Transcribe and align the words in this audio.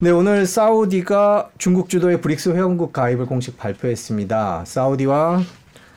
네, 0.00 0.10
오늘 0.10 0.46
사우디가 0.46 1.50
중국 1.58 1.88
주도의 1.88 2.20
브릭스 2.20 2.50
회원국 2.50 2.92
가입을 2.92 3.26
공식 3.26 3.58
발표했습니다. 3.58 4.62
사우디와 4.64 5.42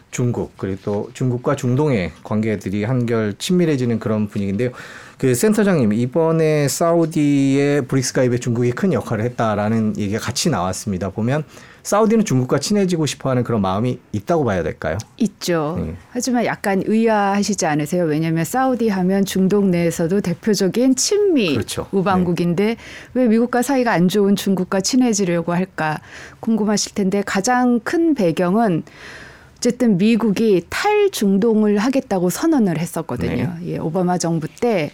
중국 0.10 0.58
그리고 0.58 0.82
또 0.84 1.10
중국과 1.14 1.56
중동의 1.56 2.12
관계들이 2.24 2.84
한결 2.84 3.36
친밀해지는 3.38 4.00
그런 4.00 4.28
분위기인데요. 4.28 4.72
그 5.20 5.36
센터장님 5.36 5.94
이번에 5.94 6.68
사우디의 6.68 7.86
브릭스 7.86 8.14
가입에 8.14 8.40
중국이 8.40 8.72
큰 8.72 8.92
역할을 8.92 9.24
했다라는 9.24 9.96
얘기가 10.00 10.20
같이 10.20 10.50
나왔습니다. 10.50 11.12
보면 11.12 11.44
사우디는 11.84 12.26
중국과 12.26 12.60
친해지고 12.60 13.06
싶어하는 13.06 13.44
그런 13.44 13.62
마음이 13.62 14.00
있다고 14.12 14.46
봐야 14.46 14.64
될까요? 14.64 14.98
있죠. 15.18 15.78
네. 15.80 15.96
하지만 16.12 16.46
약간 16.46 16.84
의아하시지 16.86 17.66
않으세요? 17.66 18.06
왜냐하면 18.06 18.46
사우디 18.46 18.90
하면 18.90 19.26
중동 19.26 19.72
내에서도 19.72 20.22
대표적인 20.22 20.96
친미 20.96 21.54
그렇죠. 21.54 21.88
우방국인데 21.92 22.66
네. 22.66 22.78
왜 23.14 23.28
미국과 23.28 23.62
사이가 23.62 23.92
안 23.92 24.08
좋은 24.08 24.36
중국과 24.36 24.82
친해지려고 24.82 25.54
할까 25.54 26.00
궁금하실 26.40 26.94
텐데 26.94 27.24
가장 27.26 27.80
큰 27.80 28.14
배경은 28.14 28.84
어쨌든 29.58 29.98
미국이 29.98 30.66
탈중동을 30.70 31.78
하겠다고 31.78 32.32
선언을 32.32 32.80
했었거든요. 32.80 33.54
네. 33.60 33.74
예, 33.74 33.78
오바마 33.78 34.18
정부 34.18 34.48
때 34.48 34.92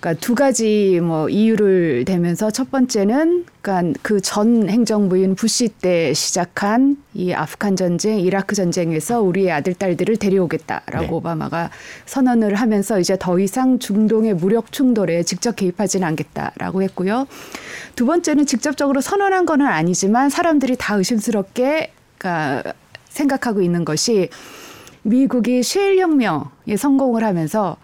그러니까 0.00 0.20
두 0.20 0.34
가지 0.34 1.00
뭐 1.02 1.28
이유를 1.28 2.04
대면서 2.04 2.50
첫 2.50 2.70
번째는 2.70 3.46
그러니까 3.62 3.98
그 4.02 4.20
전 4.20 4.68
행정부인 4.68 5.36
부시 5.36 5.68
때 5.68 6.12
시작한 6.12 6.96
이 7.14 7.32
아프간 7.32 7.76
전쟁, 7.76 8.18
이라크 8.20 8.54
전쟁에서 8.54 9.22
우리의 9.22 9.52
아들 9.52 9.72
딸들을 9.74 10.16
데려오겠다라고 10.16 11.06
네. 11.06 11.12
오바마가 11.12 11.70
선언을 12.06 12.56
하면서 12.56 12.98
이제 12.98 13.16
더 13.18 13.38
이상 13.38 13.78
중동의 13.78 14.34
무력 14.34 14.72
충돌에 14.72 15.22
직접 15.22 15.56
개입하지는 15.56 16.06
않겠다라고 16.08 16.82
했고요. 16.82 17.26
두 17.94 18.04
번째는 18.04 18.46
직접적으로 18.46 19.00
선언한 19.00 19.46
거는 19.46 19.64
아니지만 19.66 20.28
사람들이 20.28 20.76
다 20.76 20.96
의심스럽게 20.96 21.92
그러니까 22.18 22.72
생각하고 23.08 23.62
있는 23.62 23.84
것이 23.84 24.28
미국이 25.02 25.62
셰일 25.62 26.00
혁명에 26.00 26.76
성공을 26.76 27.22
하면서 27.24 27.76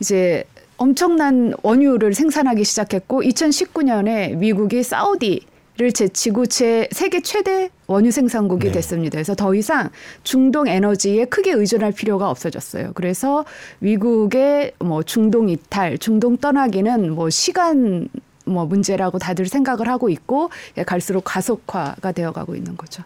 이제 0.00 0.44
엄청난 0.76 1.54
원유를 1.62 2.14
생산하기 2.14 2.64
시작했고 2.64 3.22
2019년에 3.22 4.36
미국이 4.36 4.82
사우디 4.82 5.46
를 5.78 5.92
제치고 5.92 6.46
제 6.46 6.88
세계 6.90 7.20
최대 7.20 7.68
원유 7.86 8.10
생산국이 8.10 8.68
네. 8.68 8.72
됐습니다. 8.72 9.16
그래서 9.16 9.34
더 9.34 9.54
이상 9.54 9.90
중동 10.22 10.68
에너지에 10.68 11.26
크게 11.26 11.52
의존할 11.52 11.92
필요가 11.92 12.30
없어졌어요. 12.30 12.92
그래서 12.94 13.44
미국의 13.80 14.72
뭐 14.78 15.02
중동 15.02 15.50
이탈, 15.50 15.98
중동 15.98 16.38
떠나기는 16.38 17.14
뭐 17.14 17.28
시간 17.28 18.08
뭐 18.46 18.64
문제라고 18.64 19.18
다들 19.18 19.44
생각을 19.48 19.86
하고 19.86 20.08
있고 20.08 20.48
갈수록 20.86 21.24
가속화가 21.26 22.12
되어가고 22.12 22.56
있는 22.56 22.78
거죠. 22.78 23.02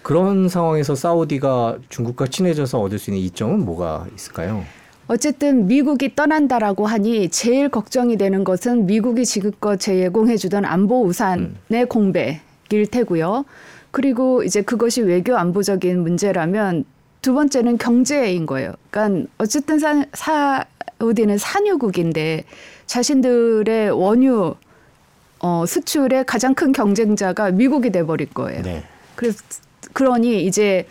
그런 0.00 0.48
상황에서 0.48 0.94
사우디가 0.94 1.76
중국과 1.90 2.28
친해져서 2.28 2.80
얻을 2.80 2.98
수 2.98 3.10
있는 3.10 3.22
이점은 3.22 3.66
뭐가 3.66 4.06
있을까요? 4.14 4.64
어쨌든 5.12 5.66
미국이 5.66 6.16
떠난다라고 6.16 6.86
하니 6.86 7.28
제일 7.28 7.68
걱정이 7.68 8.16
되는 8.16 8.44
것은 8.44 8.86
미국이 8.86 9.26
지금껏 9.26 9.76
제공해주던 9.76 10.64
안보 10.64 11.02
우산의 11.04 11.52
음. 11.70 11.86
공백일 11.86 12.86
테고요. 12.90 13.44
그리고 13.90 14.42
이제 14.42 14.62
그것이 14.62 15.02
외교 15.02 15.36
안보적인 15.36 16.00
문제라면 16.00 16.86
두 17.20 17.34
번째는 17.34 17.76
경제인 17.76 18.46
거예요. 18.46 18.72
그러니까 18.90 19.28
어쨌든 19.36 19.78
사, 19.78 20.06
사우디는 20.14 21.36
산유국인데 21.36 22.44
자신들의 22.86 23.90
원유 23.90 24.54
어, 25.40 25.66
수출의 25.66 26.24
가장 26.24 26.54
큰 26.54 26.72
경쟁자가 26.72 27.50
미국이 27.50 27.90
돼버릴 27.90 28.30
거예요. 28.30 28.62
네. 28.62 28.82
그래서 29.14 29.42
그러니 29.92 30.46
이제 30.46 30.86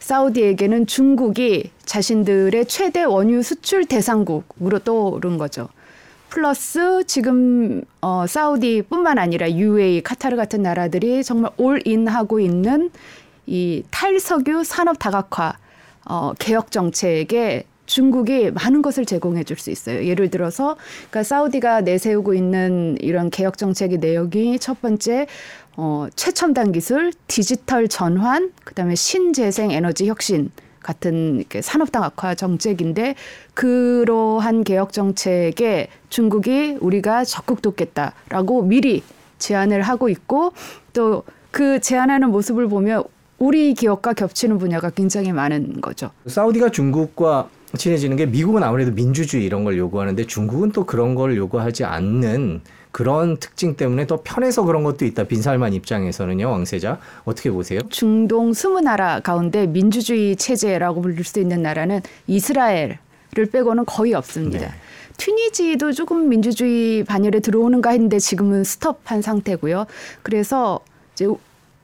사우디에게는 0.00 0.86
중국이 0.86 1.70
자신들의 1.84 2.66
최대 2.66 3.04
원유 3.04 3.42
수출 3.42 3.84
대상국으로 3.84 4.80
떠오른 4.80 5.38
거죠. 5.38 5.68
플러스 6.28 7.04
지금 7.06 7.82
어 8.00 8.24
사우디뿐만 8.26 9.18
아니라 9.18 9.50
UAE, 9.50 10.02
카타르 10.02 10.36
같은 10.36 10.62
나라들이 10.62 11.22
정말 11.24 11.50
올인하고 11.56 12.40
있는 12.40 12.90
이 13.46 13.82
탈석유 13.90 14.64
산업 14.64 14.98
다각화 14.98 15.56
어 16.06 16.32
개혁 16.38 16.70
정책에 16.70 17.64
중국이 17.86 18.52
많은 18.52 18.82
것을 18.82 19.04
제공해 19.04 19.42
줄 19.42 19.58
수 19.58 19.70
있어요. 19.72 20.04
예를 20.06 20.30
들어서 20.30 20.76
그러니까 21.10 21.24
사우디가 21.24 21.80
내세우고 21.80 22.34
있는 22.34 22.96
이런 23.00 23.30
개혁 23.30 23.58
정책의 23.58 23.98
내용이 23.98 24.60
첫 24.60 24.80
번째 24.80 25.26
어, 25.76 26.06
최첨단 26.14 26.72
기술, 26.72 27.12
디지털 27.26 27.88
전환, 27.88 28.52
그다음에 28.64 28.94
신재생 28.94 29.70
에너지 29.70 30.06
혁신 30.06 30.50
같은 30.82 31.44
산업당 31.60 32.02
악화 32.02 32.34
정책인데 32.34 33.14
그러한 33.54 34.64
개혁 34.64 34.92
정책에 34.92 35.88
중국이 36.08 36.78
우리가 36.80 37.24
적극 37.24 37.60
돕겠다라고 37.62 38.62
미리 38.62 39.02
제안을 39.38 39.82
하고 39.82 40.08
있고 40.08 40.52
또 40.92 41.24
그 41.50 41.80
제안하는 41.80 42.30
모습을 42.30 42.68
보면 42.68 43.04
우리 43.38 43.74
기업과 43.74 44.12
겹치는 44.12 44.58
분야가 44.58 44.90
굉장히 44.90 45.32
많은 45.32 45.80
거죠. 45.80 46.10
사우디가 46.26 46.70
중국과 46.70 47.48
친해지는 47.76 48.16
게 48.16 48.26
미국은 48.26 48.62
아무래도 48.62 48.92
민주주의 48.92 49.44
이런 49.44 49.64
걸 49.64 49.78
요구하는데 49.78 50.26
중국은 50.26 50.72
또 50.72 50.84
그런 50.84 51.14
걸 51.14 51.36
요구하지 51.36 51.84
않는 51.84 52.60
그런 52.92 53.36
특징 53.36 53.76
때문에 53.76 54.06
더 54.06 54.20
편해서 54.22 54.64
그런 54.64 54.82
것도 54.82 55.04
있다. 55.04 55.24
빈살만 55.24 55.72
입장에서는요, 55.74 56.50
왕세자 56.50 56.98
어떻게 57.24 57.50
보세요? 57.50 57.80
중동 57.88 58.52
스무 58.52 58.80
나라 58.80 59.20
가운데 59.20 59.66
민주주의 59.66 60.36
체제라고 60.36 61.00
불릴 61.02 61.24
수 61.24 61.40
있는 61.40 61.62
나라는 61.62 62.00
이스라엘을 62.26 62.98
빼고는 63.52 63.84
거의 63.86 64.14
없습니다. 64.14 64.66
네. 64.66 64.72
튀니지도 65.16 65.92
조금 65.92 66.28
민주주의 66.28 67.04
반열에 67.04 67.40
들어오는가 67.40 67.90
했는데 67.90 68.18
지금은 68.18 68.64
스톱한 68.64 69.22
상태고요. 69.22 69.86
그래서 70.22 70.80
이제 71.12 71.28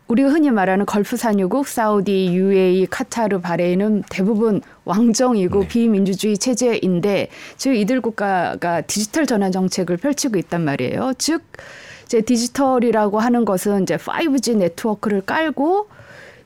우리가 0.09 0.31
흔히 0.31 0.51
말하는 0.51 0.87
걸프 0.87 1.17
산유국 1.17 1.69
사우디, 1.69 2.33
UAE, 2.33 2.87
카타르, 2.87 3.41
바레인은 3.41 4.05
대부분 4.09 4.63
왕정이고 4.87 5.61
네. 5.61 5.69
비민주주의 5.69 6.39
체제인데 6.39 7.29
즉 7.57 7.75
이들 7.75 8.01
국가가 8.01 8.81
디지털 8.81 9.27
전환 9.27 9.53
정책을 9.53 9.99
펼치고 9.99 10.39
있단 10.39 10.65
말이에요. 10.65 11.13
즉 11.19 11.43
이제 12.07 12.21
디지털이라고 12.23 13.19
하는 13.19 13.45
것은 13.45 13.83
이제 13.83 13.97
5G 13.97 14.57
네트워크를 14.57 15.21
깔고 15.21 15.89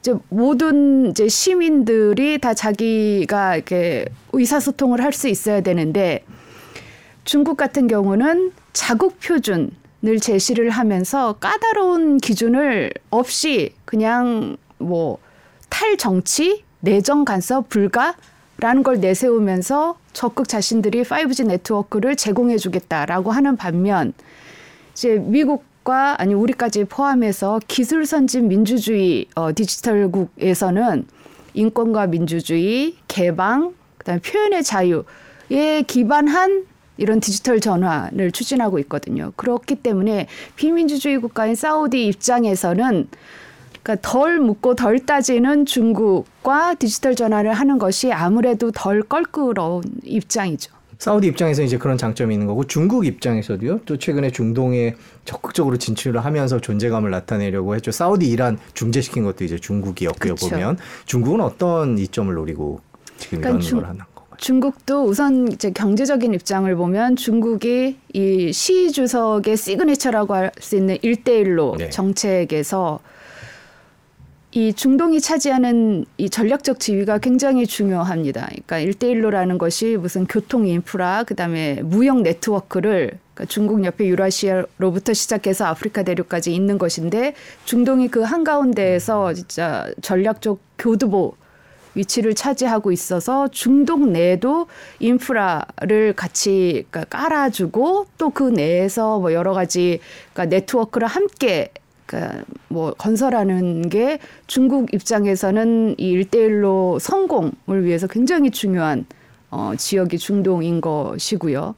이제 0.01 0.15
모든 0.31 1.11
이제 1.11 1.29
시민들이 1.29 2.39
다 2.39 2.55
자기가 2.55 3.57
이렇게 3.57 4.07
의사소통을 4.33 5.03
할 5.03 5.13
수 5.13 5.29
있어야 5.29 5.61
되는데 5.61 6.25
중국 7.25 7.59
같은 7.59 7.87
경우는 7.87 8.53
자국 8.73 9.21
표준 9.21 9.71
늘 10.03 10.19
제시를 10.19 10.71
하면서 10.71 11.35
까다로운 11.35 12.17
기준을 12.17 12.91
없이 13.11 13.75
그냥 13.85 14.57
뭐 14.79 15.19
탈정치, 15.69 16.65
내정 16.81 17.27
간섭 17.27 17.69
불가 17.69 18.15
라는 18.61 18.83
걸 18.83 19.01
내세우면서 19.01 19.99
적극 20.13 20.49
자신들이 20.49 21.03
5G 21.03 21.47
네트워크를 21.47 22.15
제공해 22.15 22.59
주겠다라고 22.59 23.31
하는 23.31 23.57
반면 23.57 24.13
이제 24.93 25.17
미국과 25.17 26.21
아니 26.21 26.35
우리까지 26.35 26.85
포함해서 26.85 27.61
기술 27.67 28.05
선진 28.05 28.49
민주주의 28.49 29.27
어, 29.35 29.55
디지털국에서는 29.55 31.07
인권과 31.55 32.09
민주주의, 32.09 32.97
개방, 33.09 33.75
그다음에 33.99 34.21
표현의 34.21 34.63
자유에 34.63 35.83
기반한 35.87 36.67
이런 36.99 37.19
디지털 37.19 37.61
전환을 37.61 38.31
추진하고 38.31 38.79
있거든요. 38.81 39.33
그렇기 39.37 39.77
때문에 39.77 40.27
비민주주의 40.57 41.19
국가인 41.19 41.55
사우디 41.55 42.07
입장에서는 42.07 43.09
그러니까 43.83 44.09
덜 44.09 44.39
묻고 44.39 44.75
덜 44.75 44.99
따지는 45.01 45.67
중국과 45.67 46.75
디지털 46.75 47.15
전환을 47.15 47.53
하는 47.53 47.79
것이 47.79 48.13
아무래도 48.13 48.71
덜 48.73 49.03
껄끄러운 49.03 49.83
입장이죠. 50.05 50.73
사우디 50.99 51.29
입장에서 51.29 51.63
이제 51.63 51.79
그런 51.79 51.97
장점이 51.97 52.35
있는 52.35 52.47
거고 52.47 52.65
중국 52.65 53.07
입장에서도요. 53.07 53.81
또 53.87 53.97
최근에 53.97 54.31
중동에 54.33 54.95
적극적으로 55.25 55.79
진출을 55.79 56.23
하면서 56.23 56.61
존재감을 56.61 57.11
나타내려고 57.11 57.75
했죠. 57.75 57.91
사우디 57.91 58.29
이란 58.29 58.59
중재시킨 58.75 59.25
것도 59.25 59.45
이제 59.45 59.57
중국이었고요. 59.59 60.35
그쵸. 60.35 60.51
보면 60.51 60.77
중국은 61.07 61.41
어떤 61.41 61.97
이점을 61.97 62.35
노리고 62.35 62.81
지금 63.17 63.39
그러니까 63.41 63.49
이런 63.49 63.61
중, 63.63 63.79
걸 63.81 63.89
하나? 63.89 64.07
중국도 64.37 65.05
우선 65.05 65.49
이제 65.49 65.71
경제적인 65.71 66.35
입장을 66.35 66.75
보면 66.77 67.17
중국이 67.17 67.97
이 68.13 68.53
시 68.53 68.93
주석의 68.93 69.57
시그니처라고 69.57 70.35
할 70.35 70.51
수 70.61 70.77
있는 70.77 70.99
일대일로 71.01 71.77
네. 71.79 71.89
정책에서 71.89 73.01
이 74.53 74.73
중동이 74.73 75.21
차지하는 75.21 76.05
이 76.19 76.29
전략적 76.29 76.81
지위가 76.81 77.19
굉장히 77.19 77.69
중요합니다. 77.69 78.47
그러니까 78.47 78.81
일대일로라는 78.81 79.59
것이 79.59 79.97
무슨 79.97 80.27
교통 80.27 80.67
인프라, 80.67 81.23
그다음에 81.23 81.81
무역 81.85 82.23
네트워크를 82.23 83.19
그러니까 83.33 83.45
중국 83.45 83.85
옆에 83.85 84.07
유라시아로부터 84.09 85.15
시작해서 85.15 85.67
아프리카 85.67 86.03
대륙까지 86.03 86.53
있는 86.53 86.79
것인데 86.79 87.35
중동이 87.65 88.09
그 88.09 88.23
한가운데에서 88.23 89.35
진짜 89.35 89.87
전략적 90.03 90.59
교두보 90.79 91.35
위치를 91.95 92.35
차지하고 92.35 92.91
있어서 92.93 93.49
중동 93.49 94.13
내에도 94.13 94.67
인프라를 94.99 96.13
같이 96.17 96.87
그러니까 96.91 97.05
깔아주고 97.19 98.07
또 98.19 98.31
그 98.31 98.45
내에서 98.45 99.19
뭐 99.19 99.33
여러 99.33 99.53
가지 99.53 100.01
그러니까 100.33 100.57
네트워크를 100.57 101.09
함께 101.09 101.71
그러니까 102.11 102.43
뭐 102.67 102.93
건설하는 102.93 103.89
게 103.89 104.19
중국 104.49 104.93
입장에서는 104.93 105.95
이 105.97 106.09
일대일로 106.09 106.99
성공을 106.99 107.85
위해서 107.85 108.09
굉장히 108.09 108.51
중요한 108.51 109.07
어, 109.51 109.73
지역이 109.77 110.19
중동인 110.19 110.81
것이고요. 110.81 111.75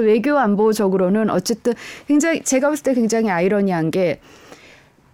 외교 0.00 0.36
안보적으로는 0.38 1.30
어쨌든 1.30 1.72
굉장히 2.06 2.42
제가 2.42 2.68
봤을 2.68 2.84
때 2.84 2.94
굉장히 2.94 3.30
아이러니한 3.30 3.90
게 3.90 4.20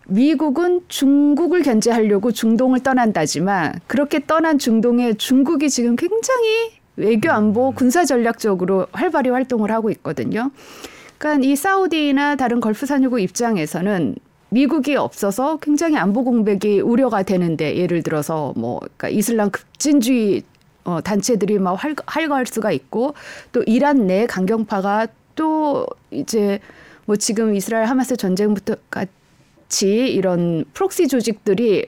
미국은 0.08 0.82
중국을 0.88 1.62
견제하려고 1.62 2.32
중동을 2.32 2.80
떠난다지만 2.80 3.80
그렇게 3.86 4.20
떠난 4.26 4.58
중동에 4.58 5.14
중국이 5.14 5.70
지금 5.70 5.96
굉장히 5.96 6.72
외교 6.96 7.30
안보 7.30 7.72
군사 7.72 8.04
전략적으로 8.04 8.88
활발히 8.92 9.30
활동을 9.30 9.70
하고 9.70 9.90
있거든요. 9.90 10.50
그러니까 11.16 11.46
이 11.46 11.56
사우디나 11.56 12.36
다른 12.36 12.60
걸프 12.60 12.84
산유국 12.84 13.20
입장에서는 13.20 14.16
미국이 14.54 14.94
없어서 14.94 15.56
굉장히 15.56 15.96
안보 15.96 16.22
공백이 16.22 16.80
우려가 16.80 17.24
되는데 17.24 17.76
예를 17.76 18.04
들어서 18.04 18.52
뭐 18.56 18.78
그러니까 18.78 19.08
이슬람 19.08 19.50
급진주의 19.50 20.44
어, 20.84 21.00
단체들이 21.00 21.58
막 21.58 21.72
활, 21.72 21.96
활거할 22.06 22.46
수가 22.46 22.70
있고 22.70 23.14
또 23.50 23.64
이란 23.66 24.06
내 24.06 24.26
강경파가 24.26 25.08
또 25.34 25.86
이제 26.12 26.60
뭐 27.04 27.16
지금 27.16 27.56
이스라엘 27.56 27.86
하마스 27.86 28.16
전쟁부터 28.16 28.76
같이 28.90 29.88
이런 29.88 30.64
proxy 30.72 31.08
조직들이 31.08 31.86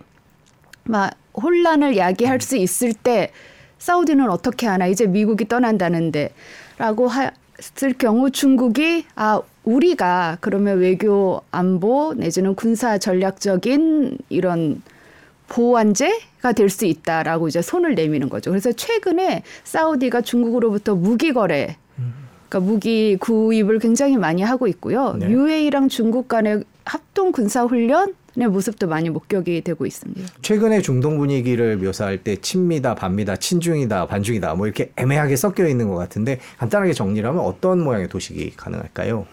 막 0.82 1.12
혼란을 1.40 1.96
야기할 1.96 2.40
수 2.40 2.56
있을 2.56 2.94
때 2.94 3.30
사우디는 3.78 4.28
어떻게 4.28 4.66
하나? 4.66 4.88
이제 4.88 5.06
미국이 5.06 5.46
떠난다는데라고 5.46 7.10
했을 7.12 7.92
경우 7.96 8.32
중국이 8.32 9.04
아 9.14 9.40
우리가 9.66 10.38
그러면 10.40 10.78
외교 10.78 11.42
안보 11.50 12.14
내지는 12.14 12.54
군사 12.54 12.98
전략적인 12.98 14.16
이런 14.30 14.80
보완제가 15.48 16.52
될 16.52 16.70
수 16.70 16.86
있다라고 16.86 17.48
이제 17.48 17.60
손을 17.62 17.94
내미는 17.94 18.28
거죠. 18.28 18.50
그래서 18.50 18.72
최근에 18.72 19.42
사우디가 19.64 20.22
중국으로부터 20.22 20.94
무기 20.94 21.32
거래 21.32 21.76
그러니까 22.48 22.60
무기 22.60 23.16
구입을 23.16 23.80
굉장히 23.80 24.16
많이 24.16 24.42
하고 24.42 24.66
있고요. 24.68 25.14
네. 25.18 25.28
UAE랑 25.28 25.88
중국 25.88 26.28
간의 26.28 26.64
합동 26.84 27.32
군사 27.32 27.64
훈련 27.64 28.14
의 28.38 28.48
모습도 28.48 28.86
많이 28.86 29.08
목격이 29.08 29.62
되고 29.62 29.86
있습니다. 29.86 30.22
최근에 30.42 30.82
중동 30.82 31.16
분위기를 31.16 31.78
묘사할 31.78 32.22
때 32.22 32.36
친미다, 32.36 32.94
반미다, 32.94 33.36
친중이다, 33.36 34.06
반중이다 34.08 34.54
뭐 34.56 34.66
이렇게 34.66 34.92
애매하게 34.96 35.36
섞여 35.36 35.66
있는 35.66 35.88
것 35.88 35.94
같은데 35.96 36.38
간단하게 36.58 36.92
정리를 36.92 37.26
하면 37.26 37.42
어떤 37.42 37.82
모양의 37.82 38.08
도식이 38.08 38.52
가능할까요? 38.56 39.26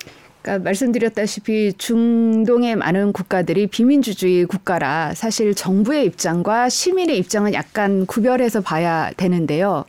그러니까 0.44 0.66
말씀드렸다시피 0.66 1.74
중동의 1.78 2.76
많은 2.76 3.14
국가들이 3.14 3.68
비민주주의 3.68 4.46
국가라 4.46 5.14
사실 5.16 5.56
정부의 5.56 6.06
입장과 6.06 6.68
시민의 6.68 7.18
입장은 7.18 7.54
약간 7.54 8.06
구별해서 8.06 8.60
봐야 8.60 9.10
되는데요. 9.16 9.86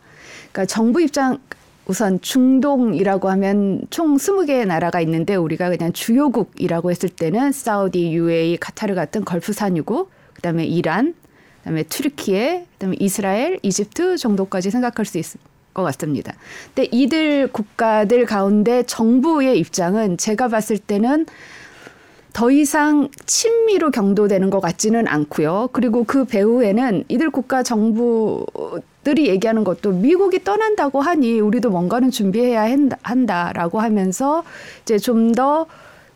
그러니까 0.52 0.66
정부 0.66 1.02
입장 1.02 1.40
우선 1.86 2.20
중동이라고 2.20 3.28
하면 3.30 3.82
총 3.90 4.16
스무 4.16 4.46
개의 4.46 4.64
나라가 4.64 5.00
있는데 5.00 5.34
우리가 5.34 5.68
그냥 5.70 5.92
주요국이라고 5.92 6.90
했을 6.90 7.08
때는 7.08 7.50
사우디, 7.52 8.12
UAE, 8.12 8.56
카타르 8.58 8.94
같은 8.94 9.24
걸프 9.24 9.52
산유국, 9.52 10.10
그다음에 10.34 10.64
이란, 10.64 11.14
그다음에 11.58 11.82
튀르키예, 11.82 12.66
그다음에 12.74 12.96
이스라엘, 13.00 13.58
이집트 13.62 14.16
정도까지 14.16 14.70
생각할 14.70 15.04
수 15.04 15.18
있습니다. 15.18 15.53
것 15.74 15.82
같습니다. 15.82 16.32
근데 16.74 16.88
이들 16.90 17.48
국가들 17.52 18.24
가운데 18.24 18.84
정부의 18.84 19.58
입장은 19.58 20.16
제가 20.16 20.48
봤을 20.48 20.78
때는 20.78 21.26
더 22.32 22.50
이상 22.50 23.08
친미로 23.26 23.92
경도되는 23.92 24.50
것 24.50 24.60
같지는 24.60 25.06
않고요. 25.06 25.68
그리고 25.72 26.02
그 26.04 26.24
배후에는 26.24 27.04
이들 27.08 27.30
국가 27.30 27.62
정부들이 27.62 29.28
얘기하는 29.28 29.62
것도 29.62 29.92
미국이 29.92 30.42
떠난다고 30.42 31.00
하니 31.00 31.38
우리도 31.38 31.70
뭔가는 31.70 32.10
준비해야 32.10 32.66
한다 33.02 33.52
라고 33.54 33.80
하면서 33.80 34.42
이제 34.82 34.98
좀더 34.98 35.66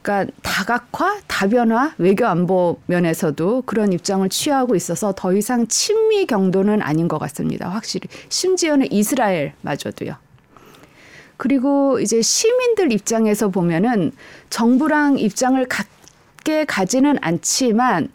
그러니까 0.09 0.33
다각화, 0.43 1.21
다변화, 1.27 1.93
외교 1.99 2.25
안보 2.25 2.79
면에서도 2.87 3.65
그런 3.67 3.93
입장을 3.93 4.27
취하고 4.31 4.75
있어서 4.75 5.13
더 5.15 5.35
이상 5.35 5.67
친미 5.67 6.25
경도는 6.25 6.81
아닌 6.81 7.09
것 7.09 7.19
같습니다. 7.19 7.69
확실히 7.69 8.09
심지어는 8.31 8.91
이스라엘마저도요. 8.91 10.17
그리고 11.37 12.01
이제 12.01 12.23
시민들 12.23 12.91
입장에서 12.91 13.49
보면은 13.51 14.13
정부랑 14.49 15.19
입장을 15.19 15.63
같게 15.69 16.65
가지는 16.65 17.19
않지만 17.21 18.09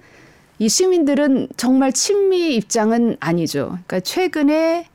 이 0.58 0.70
시민들은 0.70 1.50
정말 1.58 1.94
친미 1.94 2.56
입장은 2.56 3.18
아니죠. 3.20 3.78
그러니까 3.86 4.00
최근에 4.00 4.88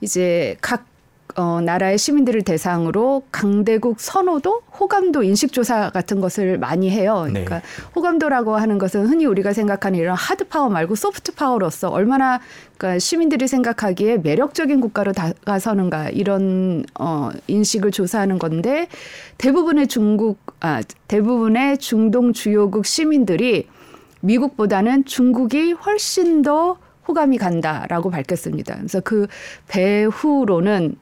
이제 0.00 0.56
각 0.60 0.91
어, 1.36 1.60
나라의 1.60 1.98
시민들을 1.98 2.42
대상으로 2.42 3.24
강대국 3.32 4.00
선호도, 4.00 4.62
호감도 4.78 5.22
인식 5.22 5.52
조사 5.52 5.90
같은 5.90 6.20
것을 6.20 6.58
많이 6.58 6.90
해요. 6.90 7.24
네. 7.26 7.44
그러니까 7.44 7.58
네. 7.58 7.62
호감도라고 7.94 8.56
하는 8.56 8.78
것은 8.78 9.06
흔히 9.06 9.24
우리가 9.24 9.52
생각하는 9.52 9.98
이런 9.98 10.16
하드 10.16 10.48
파워 10.48 10.68
말고 10.68 10.94
소프트 10.94 11.34
파워로서 11.34 11.88
얼마나 11.88 12.40
그러니까 12.76 12.98
시민들이 12.98 13.46
생각하기에 13.48 14.18
매력적인 14.18 14.80
국가로 14.80 15.12
다가서는가 15.12 16.10
이런 16.10 16.84
어, 16.98 17.30
인식을 17.46 17.92
조사하는 17.92 18.38
건데 18.38 18.88
대부분의 19.38 19.86
중국, 19.86 20.38
아, 20.60 20.82
대부분의 21.08 21.78
중동 21.78 22.32
주요국 22.32 22.86
시민들이 22.86 23.68
미국보다는 24.20 25.04
중국이 25.04 25.72
훨씬 25.72 26.42
더 26.42 26.78
호감이 27.08 27.38
간다라고 27.38 28.10
밝혔습니다. 28.10 28.76
그래서 28.76 29.00
그 29.00 29.26
배후로는 29.68 30.96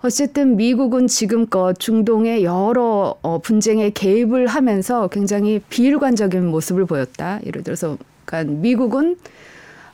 어쨌든 0.00 0.56
미국은 0.56 1.08
지금껏 1.08 1.74
중동의 1.78 2.44
여러 2.44 3.16
어, 3.20 3.38
분쟁에 3.38 3.90
개입을 3.90 4.46
하면서 4.46 5.08
굉장히 5.08 5.60
비일관적인 5.68 6.46
모습을 6.46 6.84
보였다. 6.86 7.40
예를 7.44 7.64
들어서 7.64 7.98
그러니까 8.24 8.52
미국은 8.54 9.16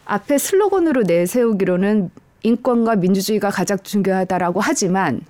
앞에 0.05 0.37
슬로건으로 0.37 1.05
내세우기로는 1.05 2.11
인권과 2.43 2.97
민주주의가 2.97 3.49
가장 3.49 3.79
중요하다라고 3.83 4.61
하지만 4.61 5.23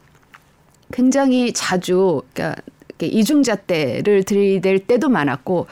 굉장히 0.92 1.52
자주 1.52 2.22
그러니까 2.32 2.60
이중잣대를 3.00 4.24
들이댈 4.24 4.80
때도 4.80 5.08
많았고 5.08 5.66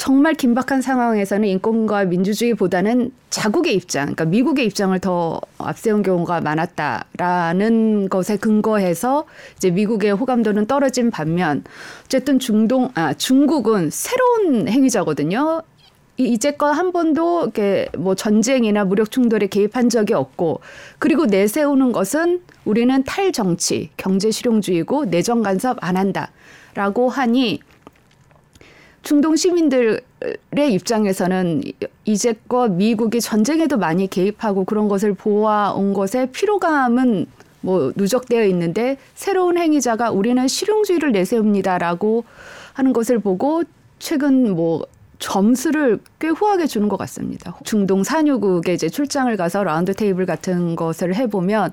정말 0.00 0.32
긴박한 0.32 0.80
상황에서는 0.80 1.46
인권과 1.46 2.06
민주주의보다는 2.06 3.12
자국의 3.28 3.74
입장, 3.74 4.04
그러니까 4.04 4.24
미국의 4.24 4.64
입장을 4.64 4.98
더 5.00 5.42
앞세운 5.58 6.02
경우가 6.02 6.40
많았다라는 6.40 8.08
것에 8.08 8.38
근거해서 8.38 9.26
이제 9.58 9.70
미국의 9.70 10.12
호감도는 10.12 10.68
떨어진 10.68 11.10
반면 11.10 11.64
어쨌든 12.06 12.38
중동 12.38 12.90
아 12.94 13.12
중국은 13.12 13.90
새로운 13.90 14.68
행위자거든요. 14.68 15.60
이제껏 16.16 16.74
한 16.74 16.92
번도 16.92 17.42
이렇게 17.42 17.90
뭐 17.98 18.14
전쟁이나 18.14 18.86
무력 18.86 19.10
충돌에 19.10 19.48
개입한 19.48 19.90
적이 19.90 20.14
없고 20.14 20.60
그리고 20.98 21.26
내세우는 21.26 21.92
것은 21.92 22.40
우리는 22.64 23.04
탈정치, 23.04 23.90
경제 23.98 24.30
실용주의고 24.30 25.04
내정 25.04 25.42
간섭 25.42 25.76
안 25.82 25.98
한다라고 25.98 27.10
하니 27.10 27.60
중동 29.02 29.36
시민들의 29.36 30.00
입장에서는 30.58 31.62
이제껏 32.04 32.70
미국이 32.70 33.20
전쟁에도 33.20 33.78
많이 33.78 34.06
개입하고 34.06 34.64
그런 34.64 34.88
것을 34.88 35.14
보아온 35.14 35.94
것에 35.94 36.30
피로감은 36.30 37.26
뭐 37.62 37.92
누적되어 37.96 38.44
있는데 38.46 38.96
새로운 39.14 39.58
행위자가 39.58 40.10
우리는 40.10 40.46
실용주의를 40.46 41.12
내세웁니다라고 41.12 42.24
하는 42.72 42.92
것을 42.92 43.18
보고 43.18 43.62
최근 43.98 44.54
뭐 44.54 44.86
점수를 45.18 45.98
꽤 46.18 46.28
후하게 46.28 46.66
주는 46.66 46.88
것 46.88 46.96
같습니다. 46.96 47.56
중동 47.64 48.02
산유국에 48.02 48.72
이제 48.72 48.88
출장을 48.88 49.34
가서 49.36 49.62
라운드 49.62 49.94
테이블 49.94 50.24
같은 50.24 50.76
것을 50.76 51.14
해보면 51.14 51.72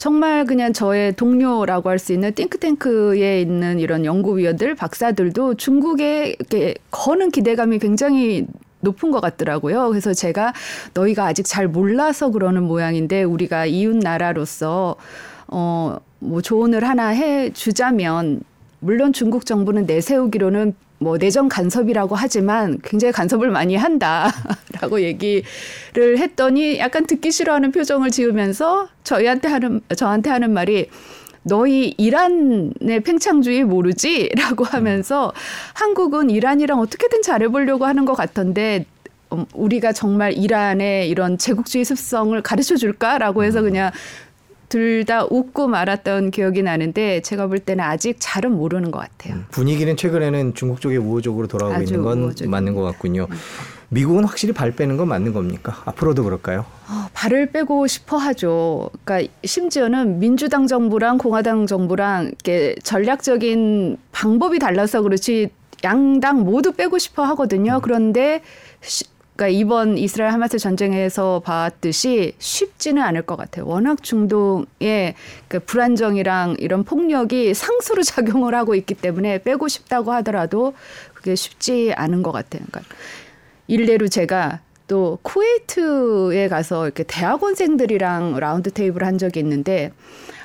정말 0.00 0.46
그냥 0.46 0.72
저의 0.72 1.14
동료라고 1.14 1.90
할 1.90 1.98
수 1.98 2.14
있는 2.14 2.32
띵크탱크에 2.32 3.42
있는 3.42 3.78
이런 3.78 4.06
연구위원들, 4.06 4.74
박사들도 4.74 5.56
중국에 5.56 6.36
이렇게 6.38 6.74
거는 6.90 7.30
기대감이 7.30 7.78
굉장히 7.78 8.46
높은 8.80 9.10
것 9.10 9.20
같더라고요. 9.20 9.90
그래서 9.90 10.14
제가 10.14 10.54
너희가 10.94 11.26
아직 11.26 11.44
잘 11.46 11.68
몰라서 11.68 12.30
그러는 12.30 12.62
모양인데 12.62 13.24
우리가 13.24 13.66
이웃 13.66 13.94
나라로서 13.94 14.96
어, 15.48 15.98
뭐 16.18 16.40
조언을 16.40 16.82
하나 16.88 17.08
해 17.08 17.52
주자면 17.52 18.40
물론 18.78 19.12
중국 19.12 19.44
정부는 19.44 19.84
내세우기로는 19.84 20.74
뭐 21.02 21.16
내정 21.16 21.48
간섭이라고 21.48 22.14
하지만 22.14 22.78
굉장히 22.84 23.10
간섭을 23.12 23.50
많이 23.50 23.74
한다라고 23.74 25.00
얘기를 25.02 26.18
했더니 26.18 26.78
약간 26.78 27.06
듣기 27.06 27.32
싫어하는 27.32 27.72
표정을 27.72 28.10
지으면서 28.10 28.86
저희한테 29.02 29.48
하는 29.48 29.80
저한테 29.96 30.28
하는 30.28 30.52
말이 30.52 30.90
너희 31.42 31.94
이란의 31.96 33.00
팽창주의 33.02 33.64
모르지?라고 33.64 34.64
하면서 34.64 35.32
한국은 35.72 36.28
이란이랑 36.28 36.78
어떻게든 36.78 37.22
잘해보려고 37.22 37.86
하는 37.86 38.04
것 38.04 38.12
같던데 38.12 38.84
음, 39.32 39.46
우리가 39.54 39.92
정말 39.92 40.34
이란의 40.34 41.08
이런 41.08 41.38
제국주의 41.38 41.86
습성을 41.86 42.38
가르쳐 42.42 42.76
줄까라고 42.76 43.42
해서 43.42 43.62
그냥 43.62 43.90
둘 44.70 45.04
다 45.04 45.24
웃고 45.28 45.66
말았던 45.68 46.30
기억이 46.30 46.62
나는데 46.62 47.20
제가 47.22 47.48
볼 47.48 47.58
때는 47.58 47.84
아직 47.84 48.16
잘은 48.20 48.52
모르는 48.52 48.90
것 48.92 49.00
같아요. 49.00 49.34
음, 49.34 49.44
분위기는 49.50 49.94
최근에는 49.96 50.54
중국 50.54 50.80
쪽에 50.80 50.96
우호적으로 50.96 51.46
돌아가고 51.48 51.82
있는 51.82 52.02
건 52.02 52.22
우호적이고. 52.22 52.50
맞는 52.50 52.74
것 52.74 52.82
같군요. 52.82 53.26
미국은 53.88 54.22
확실히 54.24 54.54
발 54.54 54.70
빼는 54.70 54.96
건 54.96 55.08
맞는 55.08 55.32
겁니까? 55.32 55.82
앞으로도 55.84 56.22
그럴까요? 56.22 56.60
어, 56.88 57.08
발을 57.12 57.50
빼고 57.50 57.88
싶어 57.88 58.16
하죠. 58.18 58.90
그러니까 59.04 59.32
심지어는 59.44 60.20
민주당 60.20 60.68
정부랑 60.68 61.18
공화당 61.18 61.66
정부랑 61.66 62.26
이렇게 62.26 62.76
전략적인 62.84 63.96
방법이 64.12 64.60
달라서 64.60 65.02
그렇지 65.02 65.48
양당 65.82 66.42
모두 66.42 66.72
빼고 66.72 66.98
싶어 66.98 67.24
하거든요. 67.24 67.80
그런데 67.82 68.42
시, 68.82 69.04
그러니까 69.40 69.58
이번 69.58 69.96
이스라엘 69.96 70.34
하마스 70.34 70.58
전쟁에서 70.58 71.40
봤듯이 71.42 72.34
쉽지는 72.38 73.00
않을 73.02 73.22
것 73.22 73.36
같아요. 73.36 73.66
워낙 73.66 74.02
중동의 74.02 75.14
그 75.48 75.60
불안정이랑 75.60 76.56
이런 76.58 76.84
폭력이 76.84 77.54
상수로 77.54 78.02
작용을 78.04 78.54
하고 78.54 78.74
있기 78.74 78.92
때문에 78.92 79.42
빼고 79.42 79.68
싶다고 79.68 80.12
하더라도 80.12 80.74
그게 81.14 81.34
쉽지 81.34 81.94
않은 81.96 82.22
것 82.22 82.32
같아요. 82.32 82.64
그러니까 82.70 82.94
일례로 83.66 84.08
제가 84.08 84.60
또 84.86 85.18
쿠웨이트에 85.22 86.48
가서 86.48 86.84
이렇게 86.84 87.02
대학원생들이랑 87.04 88.38
라운드 88.38 88.70
테이블 88.70 89.04
한 89.04 89.16
적이 89.16 89.40
있는데 89.40 89.90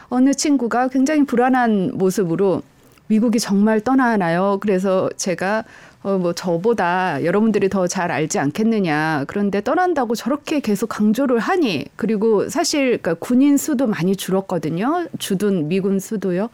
어느 0.07 0.33
친구가 0.33 0.87
굉장히 0.87 1.25
불안한 1.25 1.91
모습으로 1.95 2.61
미국이 3.07 3.39
정말 3.39 3.81
떠나나요? 3.81 4.57
그래서 4.61 5.09
제가 5.17 5.65
어, 6.05 6.19
뭐 6.19 6.33
저보다 6.33 7.23
여러분들이 7.23 7.67
더 7.67 7.87
잘 7.87 8.11
알지 8.11 8.37
않겠느냐. 8.39 9.25
그런데 9.27 9.59
떠난다고 9.61 10.13
저렇게 10.13 10.59
계속 10.59 10.87
강조를 10.87 11.39
하니 11.39 11.85
그리고 11.95 12.47
사실 12.47 12.99
그러니까 13.01 13.15
군인 13.15 13.57
수도 13.57 13.87
많이 13.87 14.15
줄었거든요. 14.15 15.07
주둔 15.17 15.67
미군 15.67 15.99
수도요. 15.99 16.49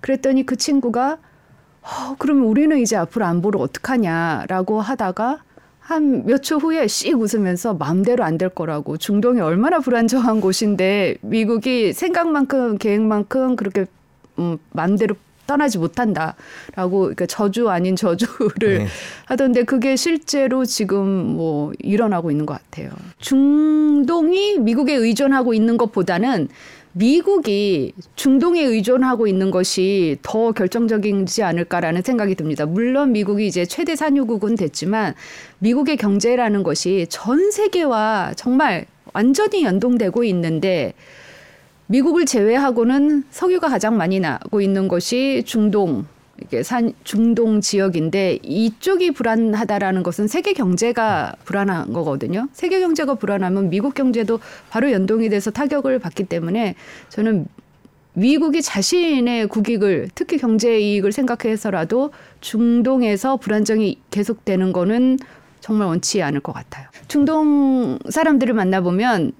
그랬더니 0.00 0.44
그 0.44 0.56
친구가 0.56 1.18
어, 1.82 2.16
그러면 2.18 2.44
우리는 2.46 2.76
이제 2.78 2.96
앞으로 2.96 3.24
안보를 3.26 3.60
어떡하냐라고 3.60 4.80
하다가 4.80 5.38
한 5.80 6.24
몇 6.26 6.42
초 6.42 6.56
후에 6.58 6.86
씩 6.88 7.16
웃으면서 7.18 7.74
마음대로 7.74 8.24
안 8.24 8.38
될 8.38 8.48
거라고 8.50 8.96
중동이 8.98 9.40
얼마나 9.40 9.78
불안정한 9.78 10.40
곳인데 10.40 11.16
미국이 11.22 11.92
생각만큼 11.92 12.76
계획만큼 12.78 13.54
그렇게 13.56 13.86
음, 14.38 14.58
마음대로 14.72 15.14
떠나지 15.48 15.78
못한다라고 15.78 17.00
그러니까 17.00 17.26
저주 17.26 17.70
아닌 17.70 17.96
저주를 17.96 18.78
네. 18.78 18.86
하던데 19.24 19.64
그게 19.64 19.96
실제로 19.96 20.64
지금 20.64 21.08
뭐 21.08 21.72
일어나고 21.80 22.30
있는 22.30 22.46
것 22.46 22.54
같아요. 22.54 22.90
중동이 23.18 24.58
미국에 24.58 24.94
의존하고 24.94 25.54
있는 25.54 25.76
것보다는 25.76 26.48
미국이 26.92 27.92
중동에 28.16 28.62
의존하고 28.62 29.26
있는 29.26 29.50
것이 29.50 30.18
더 30.22 30.52
결정적이지 30.52 31.42
않을까라는 31.42 32.02
생각이 32.02 32.34
듭니다. 32.34 32.66
물론 32.66 33.12
미국이 33.12 33.46
이제 33.46 33.64
최대 33.64 33.96
산유국은 33.96 34.56
됐지만 34.56 35.14
미국의 35.60 35.96
경제라는 35.96 36.62
것이 36.62 37.06
전 37.08 37.50
세계와 37.50 38.32
정말 38.36 38.86
완전히 39.14 39.64
연동되고 39.64 40.24
있는데 40.24 40.92
미국을 41.88 42.26
제외하고는 42.26 43.24
석유가 43.30 43.68
가장 43.68 43.96
많이 43.96 44.20
나고 44.20 44.60
있는 44.60 44.88
것이 44.88 45.42
중동 45.44 46.04
이게 46.40 46.62
산 46.62 46.92
중동 47.02 47.60
지역인데 47.60 48.38
이쪽이 48.42 49.10
불안하다라는 49.10 50.02
것은 50.04 50.28
세계 50.28 50.52
경제가 50.52 51.34
불안한 51.44 51.92
거거든요. 51.92 52.48
세계 52.52 52.78
경제가 52.80 53.16
불안하면 53.16 53.70
미국 53.70 53.94
경제도 53.94 54.38
바로 54.70 54.92
연동이 54.92 55.28
돼서 55.30 55.50
타격을 55.50 55.98
받기 55.98 56.24
때문에 56.24 56.76
저는 57.08 57.46
미국이 58.12 58.62
자신의 58.62 59.48
국익을 59.48 60.10
특히 60.14 60.38
경제 60.38 60.78
이익을 60.78 61.10
생각해서라도 61.12 62.12
중동에서 62.40 63.36
불안정이 63.36 63.98
계속되는 64.10 64.72
거는 64.72 65.18
정말 65.60 65.88
원치 65.88 66.22
않을 66.22 66.40
것 66.40 66.52
같아요. 66.52 66.88
중동 67.08 67.98
사람들을 68.08 68.54
만나보면 68.54 69.32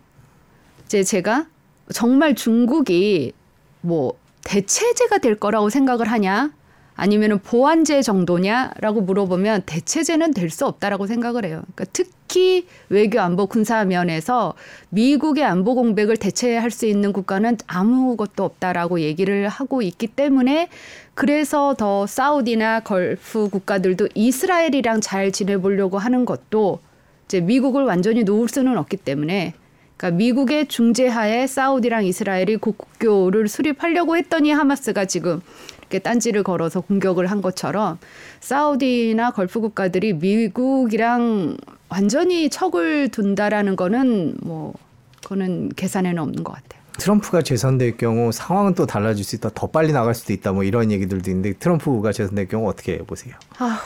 이제 0.86 1.04
제가 1.04 1.46
정말 1.92 2.34
중국이 2.34 3.32
뭐 3.80 4.14
대체제가 4.44 5.18
될 5.18 5.34
거라고 5.36 5.70
생각을 5.70 6.10
하냐 6.10 6.52
아니면은 6.96 7.38
보완제 7.38 8.02
정도냐라고 8.02 9.02
물어보면 9.02 9.62
대체제는 9.66 10.34
될 10.34 10.50
수 10.50 10.66
없다라고 10.66 11.06
생각을 11.06 11.44
해요. 11.44 11.62
그러니까 11.74 11.84
특히 11.92 12.66
외교 12.88 13.20
안보 13.20 13.46
군사 13.46 13.84
면에서 13.84 14.54
미국의 14.88 15.44
안보 15.44 15.76
공백을 15.76 16.16
대체할 16.16 16.72
수 16.72 16.86
있는 16.86 17.12
국가는 17.12 17.56
아무것도 17.68 18.42
없다라고 18.42 19.00
얘기를 19.00 19.48
하고 19.48 19.80
있기 19.80 20.08
때문에 20.08 20.70
그래서 21.14 21.74
더 21.78 22.06
사우디나 22.08 22.80
걸프 22.80 23.50
국가들도 23.50 24.08
이스라엘이랑 24.14 25.00
잘 25.00 25.30
지내보려고 25.30 25.98
하는 25.98 26.24
것도 26.24 26.80
이제 27.26 27.40
미국을 27.40 27.84
완전히 27.84 28.24
놓을 28.24 28.48
수는 28.48 28.76
없기 28.76 28.96
때문에 28.96 29.54
그러니까 29.98 30.16
미국의 30.16 30.68
중재하에 30.68 31.46
사우디랑 31.46 32.06
이스라엘이 32.06 32.56
국교를 32.58 33.48
수립하려고 33.48 34.16
했더니 34.16 34.52
하마스가 34.52 35.04
지금 35.04 35.40
이렇게 35.80 35.98
딴지를 35.98 36.44
걸어서 36.44 36.80
공격을 36.80 37.26
한 37.26 37.42
것처럼 37.42 37.98
사우디나 38.40 39.32
걸프 39.32 39.60
국가들이 39.60 40.14
미국이랑 40.14 41.56
완전히 41.88 42.48
척을 42.48 43.08
둔다라는 43.08 43.74
거는 43.74 44.36
뭐 44.42 44.74
그거는 45.22 45.70
계산에는 45.70 46.22
없는 46.22 46.44
것 46.44 46.52
같아요. 46.52 46.78
트럼프가 46.98 47.42
재선될 47.42 47.96
경우 47.96 48.30
상황은 48.32 48.74
또 48.74 48.86
달라질 48.86 49.24
수 49.24 49.36
있다. 49.36 49.50
더 49.54 49.68
빨리 49.68 49.92
나갈 49.92 50.14
수도 50.14 50.32
있다. 50.32 50.52
뭐 50.52 50.62
이런 50.62 50.90
얘기들도 50.92 51.30
있는데 51.30 51.54
트럼프가 51.54 52.12
재선될 52.12 52.48
경우 52.48 52.68
어떻게 52.68 52.98
보세요? 52.98 53.34
아, 53.58 53.80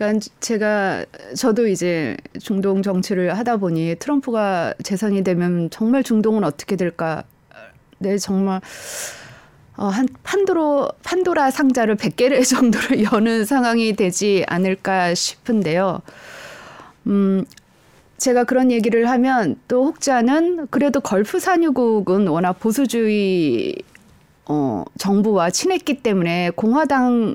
그러니까 0.00 0.26
제가 0.40 1.04
저도 1.36 1.66
이제 1.66 2.16
중동 2.40 2.80
정치를 2.80 3.36
하다 3.36 3.58
보니 3.58 3.96
트럼프가 3.98 4.72
재선이 4.82 5.22
되면 5.24 5.68
정말 5.68 6.02
중동은 6.02 6.42
어떻게 6.42 6.76
될까? 6.76 7.24
네, 7.98 8.16
정말 8.16 8.62
어, 9.76 9.88
한 9.88 10.08
판도로 10.22 10.88
판도라 11.02 11.50
상자를 11.50 11.96
100개를 11.96 12.42
정도를 12.48 13.04
여는 13.12 13.44
상황이 13.44 13.92
되지 13.92 14.42
않을까 14.48 15.14
싶은데요. 15.14 16.00
음, 17.06 17.44
제가 18.16 18.44
그런 18.44 18.72
얘기를 18.72 19.06
하면 19.06 19.56
또 19.68 19.84
혹자는 19.84 20.68
그래도 20.70 21.00
걸프 21.00 21.38
산유국은 21.38 22.26
워낙 22.28 22.54
보수주의 22.54 23.74
어, 24.46 24.82
정부와 24.96 25.50
친했기 25.50 26.02
때문에 26.02 26.52
공화당 26.56 27.34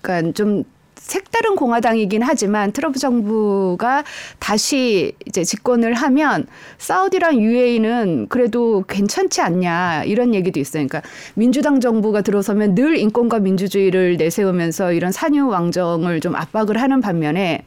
그러니까 0.00 0.32
좀 0.32 0.64
색다른 0.96 1.54
공화당이긴 1.56 2.22
하지만 2.22 2.72
트럼프 2.72 2.98
정부가 2.98 4.02
다시 4.38 5.12
이제 5.26 5.44
집권을 5.44 5.94
하면 5.94 6.46
사우디랑 6.78 7.40
UAE는 7.40 8.26
그래도 8.28 8.82
괜찮지 8.88 9.40
않냐 9.40 10.04
이런 10.04 10.34
얘기도 10.34 10.58
있어요. 10.58 10.86
그러니까 10.86 11.08
민주당 11.34 11.80
정부가 11.80 12.22
들어서면 12.22 12.74
늘 12.74 12.96
인권과 12.98 13.38
민주주의를 13.38 14.16
내세우면서 14.16 14.92
이런 14.92 15.12
산유 15.12 15.46
왕정을 15.48 16.20
좀 16.20 16.34
압박을 16.34 16.80
하는 16.80 17.00
반면에 17.00 17.64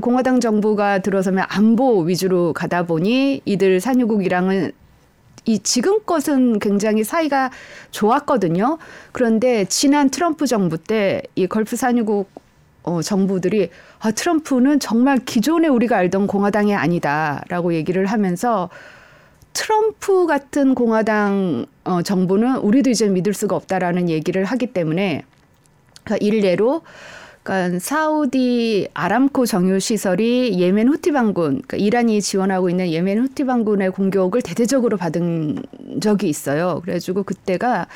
공화당 0.00 0.40
정부가 0.40 1.00
들어서면 1.00 1.44
안보 1.48 2.00
위주로 2.02 2.52
가다 2.52 2.84
보니 2.84 3.42
이들 3.44 3.80
산유국이랑은 3.80 4.72
이 5.44 5.58
지금껏은 5.58 6.60
굉장히 6.60 7.02
사이가 7.02 7.50
좋았거든요. 7.90 8.78
그런데 9.10 9.64
지난 9.64 10.08
트럼프 10.08 10.46
정부 10.46 10.78
때 10.78 11.22
이 11.34 11.46
걸프 11.46 11.76
산유국 11.76 12.41
어, 12.82 13.02
정부들이 13.02 13.70
아, 14.00 14.10
트럼프는 14.10 14.80
정말 14.80 15.18
기존에 15.18 15.68
우리가 15.68 15.96
알던 15.96 16.26
공화당이 16.26 16.74
아니다라고 16.74 17.74
얘기를 17.74 18.06
하면서 18.06 18.70
트럼프 19.52 20.26
같은 20.26 20.74
공화당 20.74 21.66
어, 21.84 22.02
정부는 22.02 22.56
우리도 22.58 22.90
이제 22.90 23.08
믿을 23.08 23.34
수가 23.34 23.56
없다라는 23.56 24.08
얘기를 24.08 24.44
하기 24.44 24.68
때문에 24.68 25.24
그러니까 26.04 26.24
일례로 26.24 26.82
그러니까 27.42 27.80
사우디 27.80 28.88
아람코 28.94 29.46
정유 29.46 29.80
시설이 29.80 30.60
예멘 30.60 30.88
후티 30.88 31.10
반군, 31.10 31.62
그러니까 31.62 31.76
이란이 31.76 32.22
지원하고 32.22 32.70
있는 32.70 32.90
예멘 32.90 33.18
후티 33.18 33.44
반군의 33.44 33.90
공격을 33.90 34.42
대대적으로 34.42 34.96
받은 34.96 35.62
적이 36.00 36.28
있어요. 36.28 36.80
그래가지고 36.82 37.24
그때가 37.24 37.88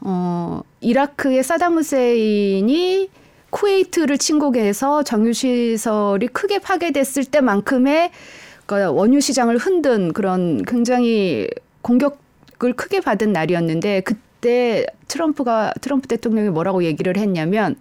어 0.00 0.62
이라크의 0.80 1.42
사담 1.42 1.74
후세인이 1.74 3.10
쿠웨이트를 3.54 4.18
침공해서 4.18 5.04
정유 5.04 5.32
시설이 5.32 6.26
크게 6.28 6.58
파괴됐을 6.58 7.24
때만큼의 7.26 8.10
그러니까 8.66 8.90
원유 8.90 9.20
시장을 9.20 9.58
흔든 9.58 10.12
그런 10.12 10.62
굉장히 10.64 11.48
공격을 11.82 12.72
크게 12.74 13.00
받은 13.00 13.32
날이었는데 13.32 14.00
그때 14.00 14.84
트럼프가 15.06 15.72
트럼프 15.80 16.08
대통령이 16.08 16.48
뭐라고 16.48 16.82
얘기를 16.82 17.16
했냐면 17.16 17.76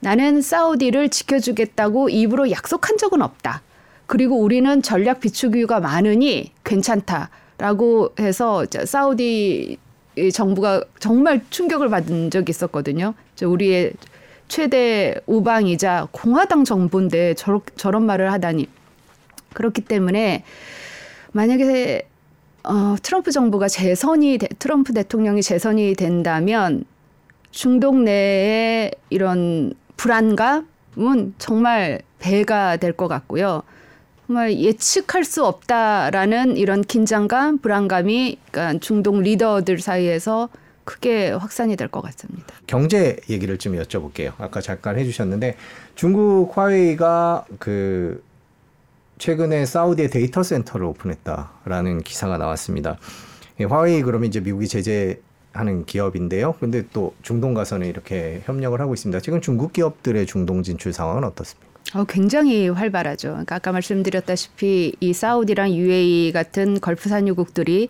나는 0.00 0.42
사우디를 0.42 1.10
지켜주겠다고 1.10 2.08
입으로 2.08 2.50
약속한 2.50 2.98
적은 2.98 3.22
없다. 3.22 3.62
그리고 4.06 4.38
우리는 4.40 4.82
전략 4.82 5.20
비축유가 5.20 5.78
많으니 5.78 6.52
괜찮다라고 6.64 8.14
해서 8.18 8.64
사우디 8.84 9.78
정부가 10.32 10.82
정말 10.98 11.42
충격을 11.50 11.90
받은 11.90 12.30
적이 12.30 12.50
있었거든요. 12.50 13.14
우리의 13.42 13.92
최대 14.48 15.14
우방이자 15.26 16.08
공화당 16.12 16.64
정부인데 16.64 17.34
저런, 17.34 17.60
저런 17.76 18.06
말을 18.06 18.32
하다니. 18.32 18.68
그렇기 19.54 19.82
때문에 19.82 20.44
만약에 21.32 22.08
어, 22.64 22.96
트럼프 23.02 23.30
정부가 23.30 23.68
재선이 23.68 24.38
트럼프 24.58 24.92
대통령이 24.92 25.42
재선이 25.42 25.94
된다면 25.94 26.84
중동 27.52 28.04
내에 28.04 28.90
이런 29.08 29.72
불안감은 29.96 31.34
정말 31.38 32.02
배가 32.18 32.76
될 32.76 32.92
것 32.92 33.08
같고요. 33.08 33.62
정말 34.26 34.58
예측할 34.58 35.24
수 35.24 35.44
없다라는 35.44 36.56
이런 36.56 36.82
긴장감, 36.82 37.58
불안감이 37.58 38.38
그러니까 38.50 38.80
중동 38.80 39.22
리더들 39.22 39.78
사이에서 39.78 40.48
크게 40.86 41.32
확산이 41.32 41.76
될 41.76 41.88
것 41.88 42.00
같습니다. 42.00 42.54
경제 42.66 43.18
얘기를 43.28 43.58
좀 43.58 43.74
여쭤볼게요. 43.74 44.32
아까 44.38 44.60
잠깐 44.62 44.98
해주셨는데 44.98 45.56
중국 45.94 46.56
화웨이가 46.56 47.44
그 47.58 48.24
최근에 49.18 49.66
사우디에 49.66 50.08
데이터 50.08 50.42
센터를 50.42 50.86
오픈했다라는 50.86 52.02
기사가 52.02 52.38
나왔습니다. 52.38 52.98
화웨이 53.68 54.02
그러면 54.02 54.28
이제 54.28 54.40
미국이 54.40 54.68
제재 54.68 55.20
하는 55.58 55.84
기업인데요. 55.84 56.54
근데 56.60 56.84
또 56.92 57.14
중동 57.22 57.54
가서는 57.54 57.86
이렇게 57.86 58.42
협력을 58.44 58.78
하고 58.80 58.94
있습니다. 58.94 59.20
지금 59.20 59.40
중국 59.40 59.72
기업들의 59.72 60.26
중동 60.26 60.62
진출 60.62 60.92
상황은 60.92 61.24
어떻습니까? 61.24 61.66
어, 61.94 62.04
굉장히 62.04 62.68
활발하죠. 62.68 63.28
그러니까 63.28 63.56
아까 63.56 63.72
말씀드렸다시피 63.72 64.94
이 64.98 65.12
사우디랑 65.12 65.72
UAE 65.72 66.32
같은 66.32 66.80
걸프 66.80 67.08
산유국들이 67.08 67.88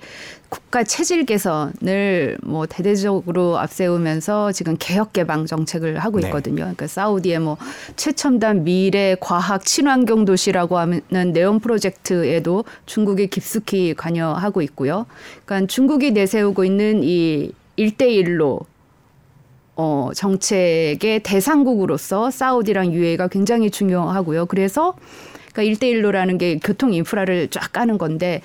국가 0.49 0.85
체질 0.85 1.25
개선을 1.25 2.39
뭐 2.43 2.67
대대적으로 2.67 3.59
앞세우면서 3.59 4.53
지금 4.53 4.77
개혁 4.79 5.13
개방 5.13 5.47
정책을 5.47 5.99
하고 5.99 6.21
네. 6.21 6.29
있거든요. 6.29 6.57
네. 6.57 6.61
그러니까 6.61 6.87
사우디의 6.87 7.41
뭐 7.41 7.57
최첨단 7.97 8.65
미래 8.65 9.17
과학 9.19 9.65
친환경 9.65 10.25
도시라고 10.25 10.79
하는 10.79 11.01
네온 11.33 11.61
프로젝트에도 11.61 12.65
중국이 12.85 13.29
깊숙이 13.29 13.95
관여하고 13.95 14.61
있고요. 14.63 15.07
그러니까 15.45 15.67
중국이 15.67 16.13
내세우고 16.13 16.65
있는 16.65 17.01
이 17.03 17.53
일대일로 17.77 18.61
어, 19.77 20.11
정책의 20.15 21.21
대상국으로서 21.23 22.31
사우디랑 22.31 22.93
유해가 22.93 23.29
굉장히 23.29 23.71
중요하고요. 23.71 24.47
그래서 24.47 24.95
그러니까 25.53 25.77
1대1로라는 25.77 26.39
게 26.39 26.59
교통 26.59 26.93
인프라를 26.95 27.49
쫙 27.49 27.73
까는 27.73 27.99
건데 27.99 28.41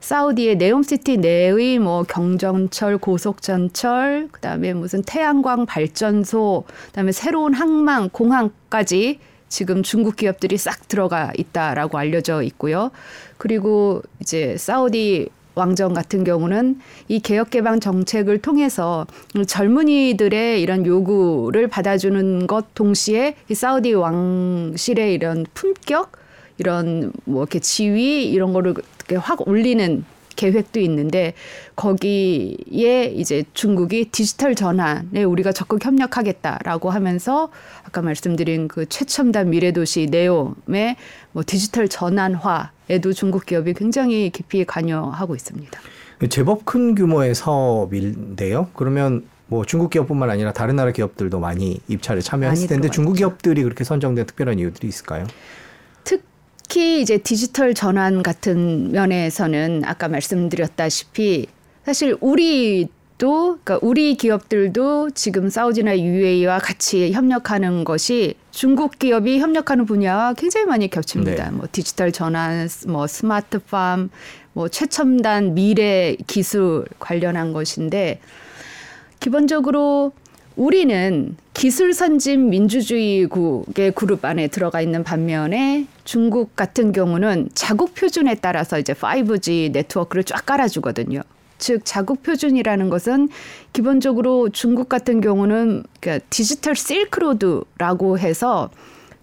사우디의 0.00 0.56
네옴시티 0.56 1.18
내의 1.18 1.78
뭐 1.78 2.02
경전철, 2.02 2.98
고속전철, 2.98 4.30
그다음에 4.32 4.74
무슨 4.74 5.02
태양광 5.02 5.64
발전소, 5.64 6.64
그다음에 6.86 7.12
새로운 7.12 7.54
항만, 7.54 8.10
공항까지 8.10 9.20
지금 9.48 9.84
중국 9.84 10.16
기업들이 10.16 10.56
싹 10.56 10.88
들어가 10.88 11.30
있다라고 11.38 11.98
알려져 11.98 12.42
있고요. 12.42 12.90
그리고 13.38 14.02
이제 14.18 14.56
사우디 14.56 15.28
왕정 15.54 15.92
같은 15.92 16.24
경우는 16.24 16.80
이 17.08 17.20
개혁 17.20 17.50
개방 17.50 17.80
정책을 17.80 18.38
통해서 18.38 19.06
젊은이들의 19.46 20.60
이런 20.60 20.86
요구를 20.86 21.68
받아주는 21.68 22.46
것 22.46 22.74
동시에 22.74 23.36
이 23.48 23.54
사우디 23.54 23.94
왕실의 23.94 25.14
이런 25.14 25.44
품격 25.54 26.12
이런 26.58 27.12
뭐 27.24 27.42
이렇게 27.42 27.58
지위 27.58 28.30
이런 28.30 28.52
거를 28.52 28.74
확 29.16 29.46
올리는 29.46 30.04
계획도 30.42 30.80
있는데 30.80 31.34
거기에 31.76 33.04
이제 33.14 33.44
중국이 33.54 34.06
디지털 34.06 34.56
전환에 34.56 35.22
우리가 35.22 35.52
적극 35.52 35.84
협력하겠다라고 35.84 36.90
하면서 36.90 37.50
아까 37.84 38.02
말씀드린 38.02 38.66
그 38.66 38.86
최첨단 38.88 39.50
미래도시 39.50 40.08
네옴의 40.10 40.96
뭐 41.30 41.44
디지털 41.46 41.88
전환화에도 41.88 43.12
중국 43.14 43.46
기업이 43.46 43.74
굉장히 43.74 44.30
깊이 44.30 44.64
관여하고 44.64 45.36
있습니다. 45.36 45.80
제법 46.28 46.64
큰 46.64 46.94
규모의 46.96 47.34
사업인데요. 47.34 48.68
그러면 48.74 49.24
뭐 49.46 49.64
중국 49.64 49.90
기업뿐만 49.90 50.30
아니라 50.30 50.52
다른 50.52 50.76
나라 50.76 50.90
기업들도 50.90 51.38
많이 51.38 51.78
입찰에 51.86 52.20
참여했을 52.20 52.68
텐데 52.68 52.88
중국 52.88 53.14
기업들이 53.14 53.62
그렇게 53.62 53.84
선정된 53.84 54.26
특별한 54.26 54.58
이유들이 54.58 54.88
있을까요? 54.88 55.26
특히 56.72 57.02
이제 57.02 57.18
디지털 57.18 57.74
전환 57.74 58.22
같은 58.22 58.92
면에서는 58.92 59.82
아까 59.84 60.08
말씀드렸다시피 60.08 61.46
사실 61.84 62.16
우리도 62.18 63.58
그러니까 63.62 63.78
우리 63.82 64.14
기업들도 64.14 65.10
지금 65.10 65.50
사우디나 65.50 65.98
UAE와 65.98 66.60
같이 66.60 67.12
협력하는 67.12 67.84
것이 67.84 68.36
중국 68.52 68.98
기업이 68.98 69.38
협력하는 69.38 69.84
분야와 69.84 70.32
굉장히 70.32 70.64
많이 70.64 70.88
겹칩니다. 70.88 71.44
네. 71.44 71.50
뭐 71.50 71.66
디지털 71.70 72.10
전환, 72.10 72.66
뭐 72.88 73.06
스마트팜, 73.06 74.08
뭐 74.54 74.68
최첨단 74.68 75.52
미래 75.52 76.16
기술 76.26 76.86
관련한 76.98 77.52
것인데 77.52 78.18
기본적으로 79.20 80.12
우리는 80.56 81.36
기술 81.54 81.94
선진 81.94 82.50
민주주의국의 82.50 83.92
그룹 83.92 84.24
안에 84.24 84.48
들어가 84.48 84.80
있는 84.80 85.04
반면에 85.04 85.86
중국 86.04 86.56
같은 86.56 86.92
경우는 86.92 87.50
자국 87.54 87.94
표준에 87.94 88.34
따라서 88.36 88.78
이제 88.78 88.92
5G 88.92 89.72
네트워크를 89.72 90.24
쫙 90.24 90.44
깔아주거든요. 90.44 91.22
즉 91.58 91.82
자국 91.84 92.22
표준이라는 92.22 92.90
것은 92.90 93.28
기본적으로 93.72 94.48
중국 94.48 94.88
같은 94.88 95.20
경우는 95.20 95.84
그러니까 96.00 96.26
디지털 96.28 96.74
실크로드라고 96.74 98.18
해서 98.18 98.70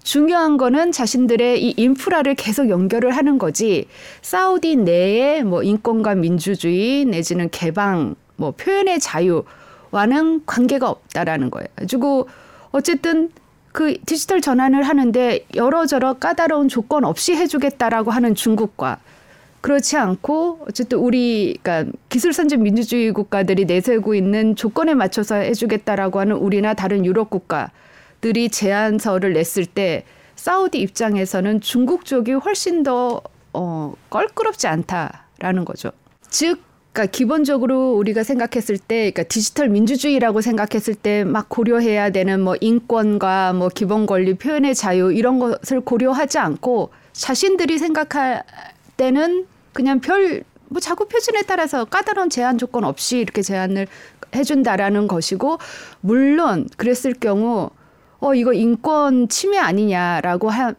중요한 0.03 0.57
거는 0.57 0.93
자신들의 0.93 1.61
이 1.61 1.73
인프라를 1.75 2.35
계속 2.35 2.69
연결을 2.69 3.11
하는 3.11 3.37
거지 3.37 3.85
사우디 4.21 4.77
내에 4.77 5.43
뭐 5.43 5.61
인권과 5.63 6.15
민주주의 6.15 7.03
내지는 7.03 7.49
개방 7.51 8.15
뭐 8.37 8.51
표현의 8.51 9.01
자유 9.01 9.43
와는 9.91 10.45
관계가 10.45 10.89
없다라는 10.89 11.49
거예요. 11.49 11.67
가지고 11.75 12.27
어쨌든 12.71 13.31
그 13.71 13.97
디지털 14.05 14.41
전환을 14.41 14.83
하는데 14.83 15.45
여러저러 15.55 16.13
까다로운 16.13 16.67
조건 16.67 17.05
없이 17.05 17.35
해주겠다라고 17.35 18.11
하는 18.11 18.35
중국과 18.35 18.99
그렇지 19.61 19.97
않고 19.97 20.65
어쨌든 20.67 20.99
우리 20.99 21.57
그러니까 21.61 21.91
기술 22.07 22.33
선진 22.33 22.63
민주주의 22.63 23.11
국가들이 23.11 23.65
내세우고 23.65 24.15
있는 24.15 24.55
조건에 24.55 24.93
맞춰서 24.93 25.35
해주겠다라고 25.35 26.19
하는 26.19 26.37
우리나 26.37 26.73
다른 26.73 27.05
유럽 27.05 27.29
국가들이 27.29 28.49
제안서를 28.49 29.33
냈을 29.33 29.65
때 29.65 30.05
사우디 30.35 30.79
입장에서는 30.79 31.59
중국 31.59 32.05
쪽이 32.05 32.31
훨씬 32.33 32.83
더 32.83 33.21
어, 33.51 33.93
껄끄럽지 34.09 34.67
않다라는 34.67 35.65
거죠. 35.65 35.91
즉 36.29 36.61
그러니까 36.91 37.11
기본적으로 37.11 37.93
우리가 37.93 38.23
생각했을 38.23 38.77
때, 38.77 39.11
그러니까 39.11 39.23
디지털 39.23 39.69
민주주의라고 39.69 40.41
생각했을 40.41 40.95
때 40.95 41.23
막 41.23 41.47
고려해야 41.49 42.09
되는 42.09 42.41
뭐 42.41 42.55
인권과 42.59 43.53
뭐 43.53 43.69
기본 43.69 44.05
권리, 44.05 44.33
표현의 44.33 44.75
자유 44.75 45.11
이런 45.11 45.39
것을 45.39 45.81
고려하지 45.81 46.39
않고 46.39 46.89
자신들이 47.13 47.77
생각할 47.77 48.43
때는 48.97 49.45
그냥 49.73 49.99
별 49.99 50.43
뭐 50.69 50.79
자구 50.79 51.07
표준에 51.07 51.41
따라서 51.47 51.83
까다로운 51.85 52.29
제한 52.29 52.57
조건 52.57 52.83
없이 52.83 53.17
이렇게 53.17 53.41
제안을 53.41 53.87
해준다라는 54.35 55.07
것이고 55.07 55.57
물론 56.01 56.67
그랬을 56.77 57.13
경우 57.19 57.71
어 58.19 58.35
이거 58.35 58.53
인권 58.53 59.27
침해 59.29 59.57
아니냐라고 59.57 60.49
하, 60.49 60.73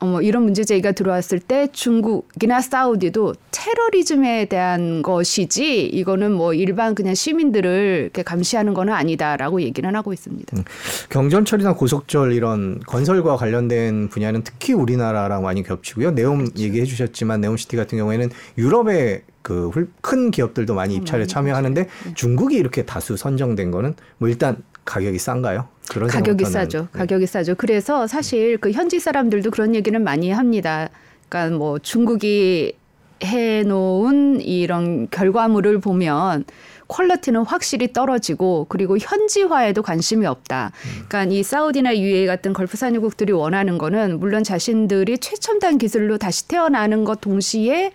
어, 0.00 0.06
뭐 0.06 0.22
이런 0.22 0.44
문제 0.44 0.64
제기가 0.64 0.92
들어왔을 0.92 1.38
때 1.38 1.68
중국이나 1.72 2.60
사우디도 2.60 3.34
테러리즘에 3.50 4.46
대한 4.46 5.02
것이지 5.02 5.86
이거는 5.86 6.32
뭐 6.32 6.54
일반 6.54 6.94
그냥 6.94 7.14
시민들을 7.14 8.00
이렇게 8.04 8.22
감시하는 8.22 8.74
거는 8.74 8.92
아니다라고 8.92 9.60
얘기는 9.62 9.94
하고 9.94 10.12
있습니다. 10.12 10.56
음, 10.56 10.64
경전철이나 11.10 11.74
고속철 11.74 12.32
이런 12.32 12.80
건설과 12.86 13.36
관련된 13.36 14.08
분야는 14.08 14.42
특히 14.42 14.72
우리나라랑 14.72 15.42
많이 15.42 15.62
겹치고요. 15.62 16.12
네옴 16.12 16.38
그렇죠. 16.38 16.62
얘기해 16.62 16.84
주셨지만 16.86 17.40
네옴시티 17.42 17.76
같은 17.76 17.98
경우에는 17.98 18.30
유럽의 18.56 19.22
그 19.42 19.70
큰 20.00 20.30
기업들도 20.30 20.74
많이 20.74 20.94
입찰에 20.96 21.26
참여하는데 21.26 21.82
네. 21.84 22.14
중국이 22.14 22.56
이렇게 22.56 22.84
다수 22.84 23.16
선정된 23.16 23.70
거는 23.70 23.94
뭐 24.18 24.28
일단 24.28 24.62
가격이 24.84 25.18
싼가요? 25.18 25.68
그런 25.90 26.08
가격이 26.08 26.44
싸죠. 26.44 26.88
네. 26.92 26.98
가격이 26.98 27.26
싸죠. 27.26 27.54
그래서 27.56 28.06
사실 28.06 28.58
그 28.58 28.70
현지 28.70 29.00
사람들도 29.00 29.50
그런 29.50 29.74
얘기는 29.74 30.02
많이 30.02 30.30
합니다. 30.30 30.88
그러니까 31.28 31.56
뭐 31.56 31.78
중국이 31.78 32.74
해놓은 33.22 34.40
이런 34.40 35.08
결과물을 35.10 35.78
보면 35.80 36.44
quality는 36.88 37.42
확실히 37.42 37.92
떨어지고 37.92 38.66
그리고 38.68 38.98
현지화에도 38.98 39.82
관심이 39.82 40.26
없다. 40.26 40.72
그러니까 41.08 41.24
이 41.32 41.42
사우디나 41.42 41.96
UAE 41.96 42.26
같은 42.26 42.52
걸프 42.52 42.76
산유국들이 42.76 43.32
원하는 43.32 43.78
거는 43.78 44.18
물론 44.18 44.42
자신들이 44.42 45.18
최첨단 45.18 45.78
기술로 45.78 46.18
다시 46.18 46.48
태어나는 46.48 47.04
것 47.04 47.20
동시에 47.20 47.92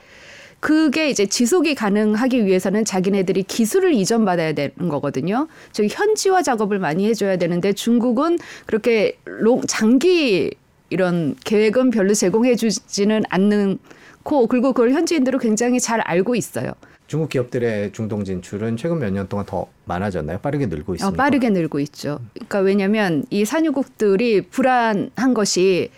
그게 0.65 1.11
이제 1.11 1.27
지속이 1.27 1.75
가능하기 1.75 2.47
위해서는 2.47 2.85
자기네들이 2.85 3.43
기술을 3.43 3.93
이전받아야 3.93 4.53
되는 4.53 4.73
거거든요. 4.89 5.47
즉 5.71 5.85
현지화 5.91 6.41
작업을 6.41 6.79
많이 6.79 7.05
해줘야 7.07 7.37
되는데 7.37 7.71
중국은 7.71 8.39
그렇게 8.65 9.15
롱 9.25 9.61
장기 9.67 10.55
이런 10.89 11.35
계획은 11.45 11.91
별로 11.91 12.15
제공해 12.15 12.55
주지는 12.55 13.21
않는고 13.29 14.47
그리고 14.47 14.73
그걸 14.73 14.89
현지인들은 14.93 15.37
굉장히 15.37 15.79
잘 15.79 16.01
알고 16.01 16.33
있어요. 16.33 16.71
중국 17.05 17.29
기업들의 17.29 17.91
중동 17.93 18.23
진출은 18.23 18.77
최근 18.77 18.97
몇 18.97 19.11
년 19.11 19.27
동안 19.29 19.45
더 19.45 19.67
많아졌나요? 19.83 20.39
빠르게 20.39 20.65
늘고 20.65 20.95
있습니다. 20.95 21.07
어, 21.07 21.15
빠르게 21.15 21.51
늘고 21.51 21.79
있죠. 21.81 22.21
그러니까 22.33 22.61
왜냐하면 22.61 23.23
이 23.29 23.45
산유국들이 23.45 24.47
불안한 24.47 25.35
것이 25.35 25.91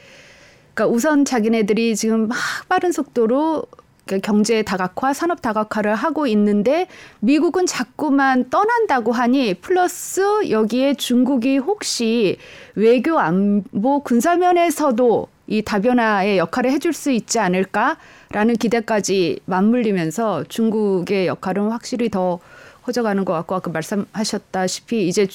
그러니까 0.74 0.94
우선 0.94 1.24
자기네들이 1.24 1.96
지금 1.96 2.28
막 2.28 2.38
빠른 2.68 2.92
속도로 2.92 3.64
그러니까 4.08 4.26
경제 4.26 4.64
다각화, 4.64 5.14
산업 5.14 5.42
다각화를 5.42 5.94
하고 5.94 6.26
있는데 6.28 6.88
미국은 7.20 7.66
자꾸만 7.66 8.50
떠난다고 8.50 9.12
하니 9.12 9.54
플러스 9.56 10.50
여기에 10.50 10.96
중국이 10.96 11.58
혹시 11.58 12.38
외교 12.76 13.20
안보 13.20 14.02
군사면에서도 14.02 15.28
이 15.48 15.62
다변화의 15.62 16.38
역할을 16.38 16.72
해줄 16.72 16.94
수 16.94 17.12
있지 17.12 17.40
않을까라는 17.40 18.56
기대까지 18.60 19.40
맞물리면서 19.46 20.46
중국의 20.50 21.28
역할은 21.28 21.70
확실히 21.70 22.10
더 22.10 22.40
커져가는 22.84 23.24
것 23.26 23.34
같고 23.34 23.56
아까 23.56 23.72
말씀하셨다시피 23.72 25.08
이제 25.08 25.28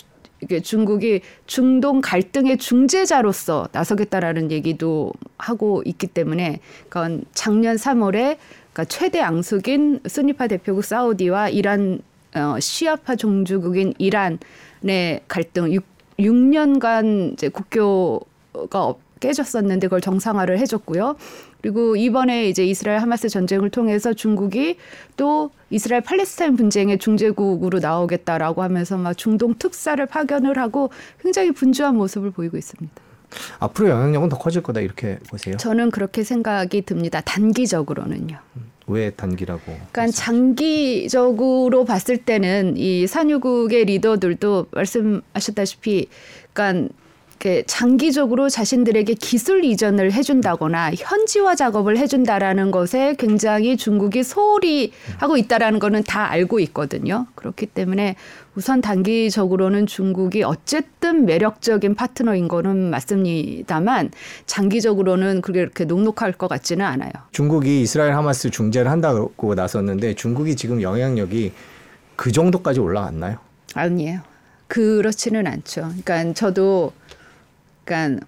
중국이 0.63 1.21
중동 1.47 2.01
갈등의 2.01 2.59
중재자로서 2.59 3.69
나서겠다라는 3.73 4.51
얘기도 4.51 5.13
하고 5.39 5.83
있기 5.85 6.09
때문에 6.09 6.61
그건 6.89 7.25
작년 7.33 7.77
3월에 7.77 8.39
그러니까 8.73 8.85
최대 8.87 9.21
앙숙인 9.21 10.01
순니파 10.07 10.49
대표국 10.49 10.85
사우디와 10.85 11.51
이란 11.51 12.01
어, 12.35 12.59
시아파 12.59 13.15
종주국인 13.17 13.93
이란의 13.99 15.21
갈등 15.29 15.73
6, 15.73 15.85
6년간 16.19 17.35
이제 17.35 17.49
국교가 17.49 18.95
깨졌었는데 19.21 19.87
그걸 19.87 20.01
정상화를 20.01 20.59
해줬고요. 20.59 21.17
그리고 21.61 21.95
이번에 21.95 22.49
이제 22.49 22.67
이스라엘 22.67 23.01
하마스 23.01 23.29
전쟁을 23.29 23.71
통해서 23.71 24.13
중국이 24.13 24.79
또 25.17 25.51
이스라엘 25.71 26.03
팔레스타인 26.03 26.57
분쟁의 26.57 26.99
중재국으로 26.99 27.79
나오겠다라고 27.79 28.63
하면서 28.63 28.97
막 28.97 29.17
중동 29.17 29.55
특사를 29.59 30.05
파견을 30.05 30.59
하고 30.59 30.91
굉장히 31.23 31.53
분주한 31.53 31.97
모습을 31.97 32.33
보이고 32.33 32.57
있습니다. 32.57 33.12
앞으로 33.59 33.88
영향력은 33.88 34.29
더 34.29 34.38
커질 34.38 34.62
거다 34.62 34.81
이렇게 34.81 35.18
보세요? 35.29 35.57
저는 35.57 35.90
그렇게 35.90 36.25
생각이 36.25 36.83
듭니다. 36.83 37.21
단기적으로는요. 37.21 38.38
왜 38.88 39.11
단기라고? 39.11 39.62
그러니까 39.64 40.09
장기적으로 40.09 41.85
봤을 41.85 42.16
때는 42.18 42.77
이 42.77 43.07
산유국의 43.07 43.85
리더들도 43.85 44.66
말씀하셨다시피, 44.73 46.09
그러니까 46.53 46.88
장기적으로 47.66 48.48
자신들에게 48.48 49.14
기술 49.14 49.64
이전을 49.64 50.12
해준다거나 50.12 50.92
현지화 50.96 51.55
작업을 51.55 51.98
해준다라는 51.98 52.70
것에 52.70 53.16
굉장히 53.18 53.76
중국이 53.76 54.22
소홀히 54.22 54.92
하고 55.18 55.37
있다라는 55.37 55.78
거는 55.78 56.05
다 56.05 56.31
알고 56.31 56.61
있거든요. 56.61 57.26
그렇기 57.35 57.66
때문에 57.66 58.16
우선 58.55 58.81
단기적으로는 58.81 59.87
중국이 59.87 60.42
어쨌든 60.42 61.24
매력적인 61.24 61.94
파트너인 61.94 62.48
거는 62.48 62.90
맞습니다만 62.90 64.11
장기적으로는 64.46 65.40
그게 65.40 65.61
이렇게 65.61 65.85
녹록할 65.85 66.33
것 66.33 66.48
같지는 66.48 66.85
않아요. 66.85 67.11
중국이 67.33 67.83
이스라엘 67.83 68.12
하마스 68.12 68.50
중재를 68.50 68.90
한다고 68.90 69.55
나섰는데 69.55 70.14
중국이 70.14 70.55
지금 70.55 70.83
영향력이 70.83 71.52
그 72.14 72.31
정도까지 72.31 72.81
올라갔나요? 72.81 73.38
아니에요. 73.74 74.20
그렇지는 74.68 75.46
않죠. 75.46 75.90
그러니까 76.02 76.33
저도 76.33 76.92
그러니까 77.85 78.25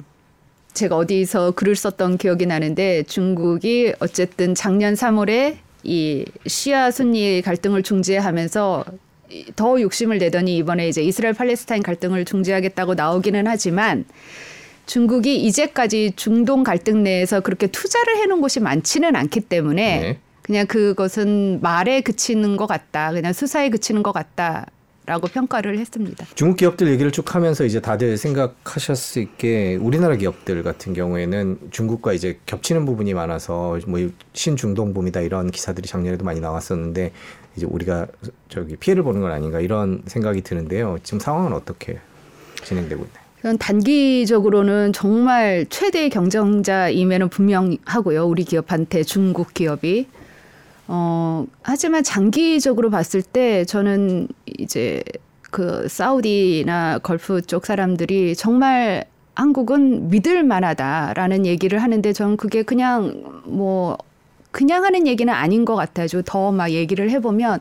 제가 0.72 0.96
어디서 0.96 1.52
글을 1.52 1.76
썼던 1.76 2.18
기억이 2.18 2.46
나는데 2.46 3.04
중국이 3.04 3.94
어쨌든 4.00 4.54
작년 4.54 4.94
3월에 4.94 5.56
이 5.84 6.24
시아 6.46 6.90
순니 6.90 7.42
갈등을 7.42 7.82
중재하면서 7.82 8.84
더 9.56 9.80
욕심을 9.80 10.18
내더니 10.18 10.56
이번에 10.56 10.88
이제 10.88 11.02
이스라엘 11.02 11.34
팔레스타인 11.34 11.82
갈등을 11.82 12.24
중재하겠다고 12.24 12.94
나오기는 12.94 13.46
하지만 13.46 14.04
중국이 14.86 15.42
이제까지 15.44 16.12
중동 16.16 16.62
갈등 16.62 17.02
내에서 17.02 17.40
그렇게 17.40 17.66
투자를 17.66 18.18
해놓은 18.18 18.40
곳이 18.40 18.60
많지는 18.60 19.16
않기 19.16 19.40
때문에 19.40 20.00
네. 20.00 20.18
그냥 20.42 20.66
그것은 20.66 21.60
말에 21.62 22.02
그치는 22.02 22.56
것 22.56 22.66
같다. 22.66 23.12
그냥 23.12 23.32
수사에 23.32 23.70
그치는 23.70 24.02
것 24.02 24.12
같다. 24.12 24.66
라고 25.06 25.26
평가를 25.28 25.78
했습니다. 25.78 26.26
중국 26.34 26.56
기업들 26.56 26.88
얘기를 26.88 27.10
쭉 27.10 27.34
하면서 27.34 27.64
이제 27.64 27.80
다들 27.80 28.16
생각하셨을 28.16 29.36
게 29.36 29.76
우리나라 29.76 30.16
기업들 30.16 30.62
같은 30.62 30.94
경우에는 30.94 31.58
중국과 31.70 32.14
이제 32.14 32.38
겹치는 32.46 32.86
부분이 32.86 33.12
많아서 33.12 33.78
뭐 33.86 34.00
신중동 34.32 34.94
붐이다 34.94 35.20
이런 35.20 35.50
기사들이 35.50 35.86
작년에도 35.86 36.24
많이 36.24 36.40
나왔었는데 36.40 37.12
이제 37.54 37.66
우리가 37.66 38.06
저기 38.48 38.76
피해를 38.76 39.02
보는 39.02 39.20
건 39.20 39.30
아닌가 39.30 39.60
이런 39.60 40.02
생각이 40.06 40.40
드는데요. 40.40 40.98
지금 41.02 41.20
상황은 41.20 41.52
어떻게 41.52 41.98
진행되고 42.62 43.04
있나요? 43.04 43.58
단기적으로는 43.58 44.94
정말 44.94 45.66
최대 45.68 46.08
경쟁자임에는 46.08 47.28
분명하고요. 47.28 48.24
우리 48.24 48.42
기업한테 48.44 49.02
중국 49.02 49.52
기업이 49.52 50.06
어, 50.86 51.46
하지만 51.62 52.02
장기적으로 52.02 52.90
봤을 52.90 53.22
때 53.22 53.64
저는 53.64 54.28
이제 54.58 55.02
그 55.50 55.86
사우디나 55.88 56.98
걸프 56.98 57.42
쪽 57.42 57.66
사람들이 57.66 58.34
정말 58.36 59.04
한국은 59.34 60.10
믿을 60.10 60.44
만하다라는 60.44 61.46
얘기를 61.46 61.82
하는데 61.82 62.12
저는 62.12 62.36
그게 62.36 62.62
그냥 62.62 63.22
뭐 63.44 63.96
그냥 64.50 64.84
하는 64.84 65.06
얘기는 65.08 65.32
아닌 65.32 65.64
것 65.64 65.74
같아요. 65.74 66.06
더 66.24 66.52
막 66.52 66.70
얘기를 66.70 67.10
해보면, 67.10 67.58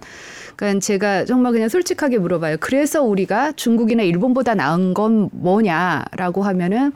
그러니까 0.56 0.80
제가 0.80 1.26
정말 1.26 1.52
그냥 1.52 1.68
솔직하게 1.68 2.20
물어봐요. 2.20 2.58
그래서 2.60 3.02
우리가 3.02 3.54
중국이나 3.54 4.04
일본보다 4.04 4.54
나은 4.54 4.94
건 4.94 5.30
뭐냐라고 5.34 6.44
하면은 6.44 6.92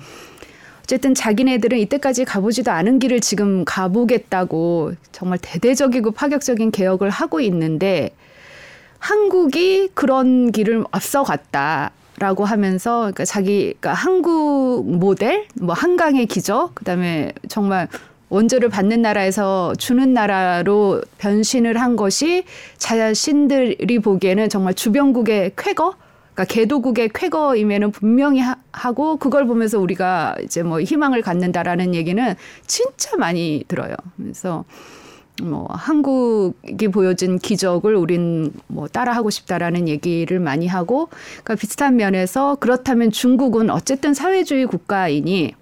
어쨌든 0.88 1.14
자기네들은 1.14 1.78
이때까지 1.80 2.24
가보지도 2.24 2.72
않은 2.72 3.00
길을 3.00 3.20
지금 3.20 3.66
가보겠다고 3.66 4.94
정말 5.12 5.38
대대적이고 5.42 6.12
파격적인 6.12 6.72
개혁을 6.72 7.10
하고 7.10 7.42
있는데 7.42 8.12
한국이 8.98 9.90
그런 9.94 10.52
길을 10.54 10.86
앞서갔다. 10.92 11.92
라고 12.20 12.46
하면서 12.46 13.02
그러니까 13.02 13.26
자기가 13.26 13.78
그러니까 13.80 13.94
한국 13.94 14.86
모델 14.88 15.46
뭐 15.62 15.76
한강의 15.76 16.26
기적 16.26 16.74
그다음에 16.74 17.32
정말 17.48 17.88
원조를 18.30 18.70
받는 18.70 19.04
나라에서 19.04 19.76
주는 19.78 20.16
나라로 20.16 21.04
변신을 21.20 21.80
한 21.80 21.96
것이 21.96 22.44
자신들이 22.80 24.00
보기에는 24.00 24.50
정말 24.50 24.74
주변국의 24.74 25.52
쾌거 25.56 25.94
그러니까 26.38 26.54
개도국의 26.54 27.10
쾌거임에는 27.16 27.90
분명히 27.90 28.42
하, 28.42 28.92
고 28.92 29.18
그걸 29.18 29.48
보면서 29.48 29.80
우리가 29.80 30.36
이제 30.44 30.62
뭐 30.62 30.80
희망을 30.80 31.24
갖는다라는 31.24 31.96
얘기는 31.96 32.36
진짜 32.68 33.18
많이 33.18 33.64
들어요. 33.68 33.96
그래서 34.18 34.64
뭐 35.42 35.68
한국이 35.72 36.90
보여준 36.90 37.40
기적을 37.40 37.96
우린 37.96 38.54
뭐 38.68 38.88
따라하고 38.88 39.32
싶다라는 39.32 39.88
얘기를 39.88 40.40
많이 40.40 40.68
하고 40.68 41.10
그러니까 41.44 41.56
비슷한 41.56 41.96
면에서 41.96 42.56
그렇다면 42.60 43.10
중국은 43.10 43.72
어쨌든 43.72 44.14
사회주의 44.14 44.68
국가이니 44.68 45.54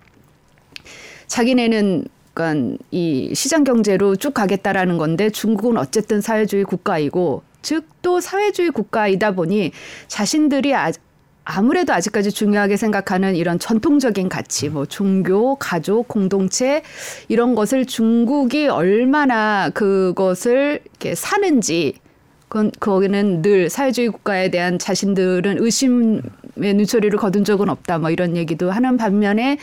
자기네는 1.28 2.06
그러니까 2.34 2.78
이 2.92 3.32
시장 3.34 3.64
경제로 3.64 4.18
쭉 4.18 4.34
가겠다라는 4.34 4.98
건데 4.98 5.30
중국은 5.30 5.78
어쨌든 5.78 6.20
사회주의 6.20 6.66
국가이고 6.66 7.44
즉 7.66 7.96
또 8.06 8.22
사회주의 8.22 8.70
국가이다 8.70 9.32
보니 9.32 9.72
자신들이 10.08 10.76
아, 10.76 10.92
아무래도 11.44 11.92
아직까지 11.92 12.32
중요하게 12.32 12.78
생각하는 12.78 13.36
이런 13.36 13.58
전통적인 13.58 14.30
가치, 14.30 14.70
뭐 14.70 14.86
종교, 14.86 15.56
가족, 15.56 16.08
공동체 16.08 16.84
이런 17.30 17.56
것을 17.56 17.88
중국이 17.88 18.68
얼마나 18.68 19.72
그것을 19.72 20.82
이렇게 20.86 21.16
사는지 21.16 21.96
그건 22.48 22.72
거기는 22.80 23.42
늘 23.42 23.72
사회주의 23.72 24.10
국가에 24.10 24.50
대한 24.52 24.78
자신들은 24.78 25.58
의심의 25.60 26.22
눈초리를 26.56 27.18
거둔 27.18 27.44
적은 27.44 27.70
없다. 27.70 27.98
뭐 27.98 28.12
이런 28.12 28.38
얘기도 28.38 28.70
하는 28.70 28.98
반면에 28.98 29.58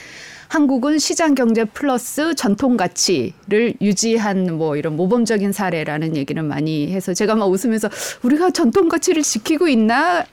한국은 0.52 0.98
시장 0.98 1.34
경제 1.34 1.64
플러스 1.64 2.34
전통 2.34 2.76
가치를 2.76 3.72
유지한 3.80 4.58
뭐 4.58 4.76
이런 4.76 4.96
모범적인 4.96 5.50
사례라는 5.50 6.14
얘기는 6.14 6.44
많이 6.44 6.92
해서 6.92 7.14
제가 7.14 7.34
막 7.36 7.46
웃으면서 7.46 7.88
우리가 8.22 8.50
전통 8.50 8.90
가치를 8.90 9.22
지키고 9.22 9.66
있나고 9.68 10.26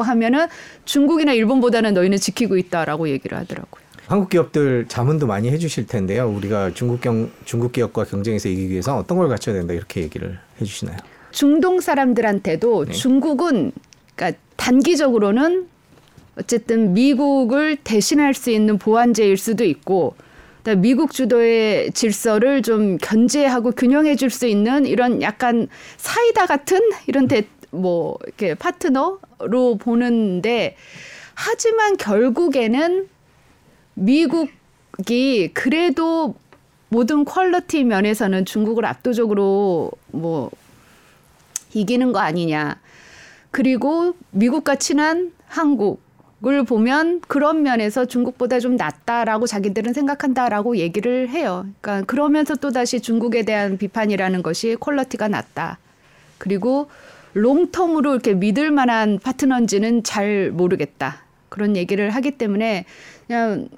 하면은 0.00 0.46
중국이나 0.84 1.32
일본보다는 1.32 1.92
너희는 1.94 2.18
지키고 2.18 2.56
있다라고 2.56 3.08
얘기를 3.08 3.36
하더라고요. 3.36 3.82
한국 4.06 4.30
기업들 4.30 4.86
자문도 4.86 5.26
많이 5.26 5.50
해주실 5.50 5.88
텐데요. 5.88 6.30
우리가 6.30 6.72
중국 6.74 7.00
경 7.00 7.28
중국 7.44 7.72
기업과 7.72 8.04
경쟁에서 8.04 8.48
이기기 8.48 8.70
위해서 8.70 8.96
어떤 8.96 9.18
걸 9.18 9.28
갖춰야 9.28 9.56
된다 9.56 9.74
이렇게 9.74 10.02
얘기를 10.02 10.38
해주시나요? 10.60 10.98
중동 11.32 11.80
사람들한테도 11.80 12.84
네. 12.84 12.92
중국은 12.92 13.72
그러니까 14.14 14.40
단기적으로는 14.54 15.66
어쨌든 16.38 16.94
미국을 16.94 17.76
대신할 17.76 18.34
수 18.34 18.50
있는 18.50 18.78
보완제일 18.78 19.36
수도 19.36 19.64
있고 19.64 20.14
미국 20.76 21.12
주도의 21.12 21.92
질서를 21.92 22.62
좀 22.62 22.98
견제하고 22.98 23.72
균형해 23.72 24.16
줄 24.16 24.30
수 24.30 24.46
있는 24.46 24.84
이런 24.84 25.22
약간 25.22 25.66
사이다 25.96 26.46
같은 26.46 26.80
이런 27.06 27.26
대, 27.26 27.46
뭐 27.70 28.18
이렇게 28.24 28.54
파트너로 28.54 29.78
보는데 29.78 30.76
하지만 31.34 31.96
결국에는 31.96 33.08
미국이 33.94 35.50
그래도 35.54 36.34
모든 36.90 37.24
quality 37.24 37.84
면에서는 37.84 38.44
중국을 38.44 38.84
압도적으로 38.84 39.90
뭐 40.08 40.50
이기는 41.74 42.12
거 42.12 42.18
아니냐. 42.18 42.80
그리고 43.50 44.14
미국과 44.30 44.76
친한 44.76 45.32
한국 45.46 46.00
을 46.46 46.62
보면 46.62 47.20
그런 47.26 47.62
면에서 47.62 48.04
중국보다 48.04 48.60
좀 48.60 48.76
낫다라고 48.76 49.48
자기들은 49.48 49.92
생각한다라고 49.92 50.76
얘기를 50.76 51.28
해요. 51.28 51.66
그러니까 51.80 52.06
그러면서 52.06 52.54
또 52.54 52.70
다시 52.70 53.00
중국에 53.00 53.42
대한 53.42 53.76
비판이라는 53.76 54.44
것이 54.44 54.76
quality가 54.78 55.26
낮다. 55.26 55.78
그리고 56.38 56.88
long-term으로 57.34 58.12
이렇게 58.12 58.34
믿을 58.34 58.70
만한 58.70 59.18
파트너인지는 59.18 60.04
잘 60.04 60.52
모르겠다. 60.52 61.24
그런 61.48 61.76
얘기를 61.76 62.10
하기 62.10 62.32
때문에 62.32 62.84
그냥 63.26 63.68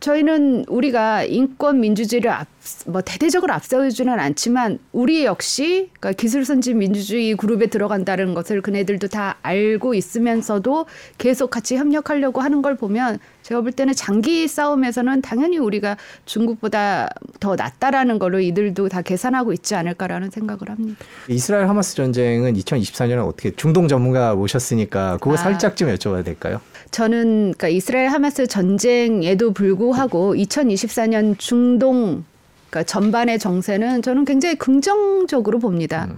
저희는 0.00 0.64
우리가 0.66 1.24
인권 1.24 1.80
민주주의를 1.80 2.30
앞, 2.30 2.48
뭐 2.86 3.02
대대적으로 3.02 3.52
앞세우지는 3.52 4.18
않지만 4.18 4.78
우리 4.92 5.24
역시 5.24 5.90
그러니까 6.00 6.12
기술 6.18 6.46
선진 6.46 6.78
민주주의 6.78 7.34
그룹에 7.34 7.66
들어간다는 7.66 8.32
것을 8.32 8.62
그네들도 8.62 9.08
다 9.08 9.36
알고 9.42 9.92
있으면서도 9.94 10.86
계속 11.18 11.50
같이 11.50 11.76
협력하려고 11.76 12.40
하는 12.40 12.62
걸 12.62 12.76
보면 12.76 13.18
제가 13.50 13.62
볼 13.62 13.72
때는 13.72 13.94
장기 13.94 14.46
싸움에서는 14.46 15.22
당연히 15.22 15.58
우리가 15.58 15.96
중국보다 16.24 17.10
더 17.40 17.56
낫다라는 17.56 18.20
걸로 18.20 18.38
이들도 18.38 18.88
다 18.88 19.02
계산하고 19.02 19.52
있지 19.52 19.74
않을까라는 19.74 20.30
생각을 20.30 20.68
합니다. 20.68 21.04
이스라엘 21.26 21.68
하마스 21.68 21.96
전쟁은 21.96 22.54
2024년에 22.54 23.26
어떻게 23.26 23.50
중동 23.50 23.88
전문가 23.88 24.36
모셨으니까 24.36 25.18
그거 25.20 25.34
아. 25.34 25.36
살짝 25.36 25.76
좀 25.76 25.92
여쭤봐도 25.92 26.24
될까요? 26.24 26.60
저는 26.92 27.54
그러니까 27.58 27.68
이스라엘 27.68 28.08
하마스 28.08 28.46
전쟁에도 28.46 29.52
불구하고 29.52 30.36
2024년 30.36 31.36
중동 31.36 32.22
그러니까 32.70 32.84
전반의 32.84 33.40
정세는 33.40 34.02
저는 34.02 34.26
굉장히 34.26 34.54
긍정적으로 34.54 35.58
봅니다. 35.58 36.08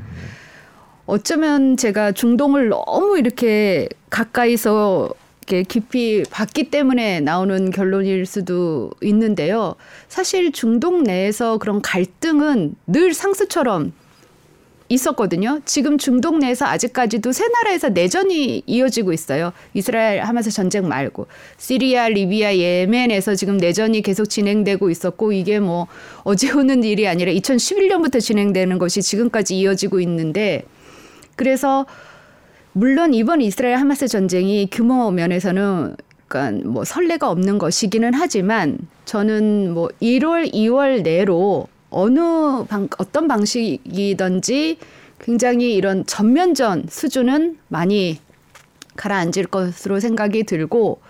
어쩌면 1.07 1.79
제가 1.79 2.13
중동을 2.13 2.69
너무 2.69 3.19
이렇게 3.19 3.89
가까이서 4.11 5.15
깊이 5.47 6.23
봤기 6.31 6.71
때문에 6.71 7.21
나오는 7.21 7.71
결론일 7.71 8.27
수도 8.27 8.91
있는데요. 9.03 9.75
사실 10.09 10.53
중동 10.53 11.03
내에서 11.03 11.59
그런 11.59 11.83
갈등은 11.83 12.75
늘 12.87 13.15
상수처럼 13.15 13.93
있었거든요. 14.89 15.61
지금 15.65 15.97
중동 15.97 16.39
내에서 16.39 16.67
아직까지도 16.67 17.33
세 17.33 17.49
나라에서 17.49 17.89
내전이 17.89 18.63
이어지고 18.67 19.13
있어요. 19.13 19.53
이스라엘 19.75 20.21
하마스 20.21 20.51
전쟁 20.51 20.87
말고 20.89 21.27
시리아, 21.57 22.09
리비아, 22.09 22.55
예멘에서 22.55 23.35
지금 23.35 23.57
내전이 23.57 24.03
계속 24.03 24.27
진행되고 24.27 24.91
있었고 24.91 25.33
이게 25.33 25.61
뭐 25.61 25.87
어제 26.25 26.51
오는 26.53 26.85
일이 26.85 27.09
아니라 27.09 27.33
2011년부터 27.33 28.21
진행되는 28.21 28.79
것이 28.79 29.03
지금까지 29.03 29.59
이어지고 29.59 30.01
있는데 30.01 30.65
그래서 31.37 31.87
물론 32.75 33.13
이번 33.13 33.43
이스라엘 33.43 33.77
하마스 33.77 34.09
전쟁이 34.09 34.67
규모 34.71 35.11
면에서는 35.11 35.95
그러니까 36.27 36.67
뭐 36.67 36.85
선례가 36.85 37.31
없는 37.31 37.59
것이기는 37.59 38.15
하지만 38.15 38.79
저는 39.05 39.75
뭐 39.75 39.89
1월, 40.01 40.51
2월 40.55 41.03
내로 41.03 41.69
어느 41.91 42.65
방, 42.69 42.89
어떤 42.97 43.29
방식이든지 43.29 44.79
굉장히 45.21 45.75
이런 45.75 46.07
전면전 46.07 46.87
수준은 46.89 47.59
많이 47.69 48.19
가라앉을 48.97 49.47
것으로 49.51 50.01
생각이 50.01 50.45
들고 50.45 51.01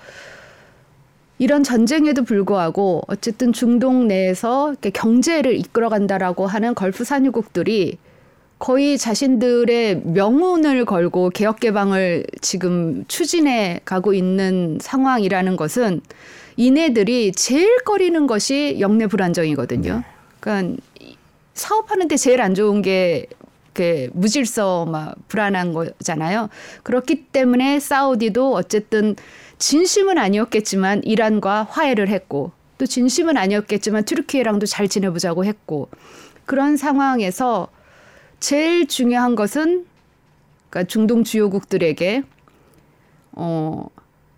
이런 1.38 1.62
전쟁에도 1.62 2.24
불구하고 2.24 3.02
어쨌든 3.06 3.52
중동 3.52 4.08
내에서 4.08 4.74
경제를 4.92 5.56
이끌어간다라고 5.56 6.46
하는 6.48 6.74
걸프 6.74 7.04
산유국들이 7.04 7.98
거의 8.62 8.96
자신들의 8.96 10.02
명운을 10.04 10.84
걸고 10.84 11.30
개혁 11.30 11.58
개방을 11.58 12.24
지금 12.40 13.04
추진해 13.08 13.80
가고 13.84 14.14
있는 14.14 14.78
상황이라는 14.80 15.56
것은 15.56 16.00
이네들이 16.56 17.32
제일 17.32 17.82
꺼리는 17.82 18.24
것이 18.28 18.76
영내 18.78 19.08
불안정이거든요. 19.08 20.04
그러니까 20.38 20.80
사업하는데 21.54 22.16
제일 22.16 22.40
안 22.40 22.54
좋은 22.54 22.82
게 22.82 23.26
이렇게 23.64 24.08
무질서 24.12 24.86
막 24.86 25.16
불안한 25.26 25.72
거잖아요. 25.72 26.48
그렇기 26.84 27.24
때문에 27.32 27.80
사우디도 27.80 28.54
어쨌든 28.54 29.16
진심은 29.58 30.18
아니었겠지만 30.18 31.02
이란과 31.02 31.66
화해를 31.68 32.06
했고 32.10 32.52
또 32.78 32.86
진심은 32.86 33.36
아니었겠지만 33.36 34.04
튀르키예랑도 34.04 34.66
잘 34.66 34.86
지내보자고 34.86 35.44
했고 35.44 35.88
그런 36.44 36.76
상황에서 36.76 37.66
제일 38.42 38.88
중요한 38.88 39.36
것은 39.36 39.86
그러니까 40.68 40.88
중동 40.88 41.22
주요국들에게 41.22 42.24
어 43.34 43.86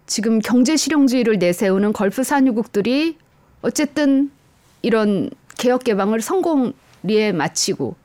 지금 0.05 0.40
경제 0.40 0.77
실용주의를 0.77 1.38
내세우는 1.38 1.95
걸프 1.95 2.23
산유국들이 2.23 3.17
어쨌든 3.62 4.31
이런 4.83 5.31
개혁 5.57 5.85
개방을 5.85 6.21
성공리에 6.21 7.33
마치고 7.33 7.97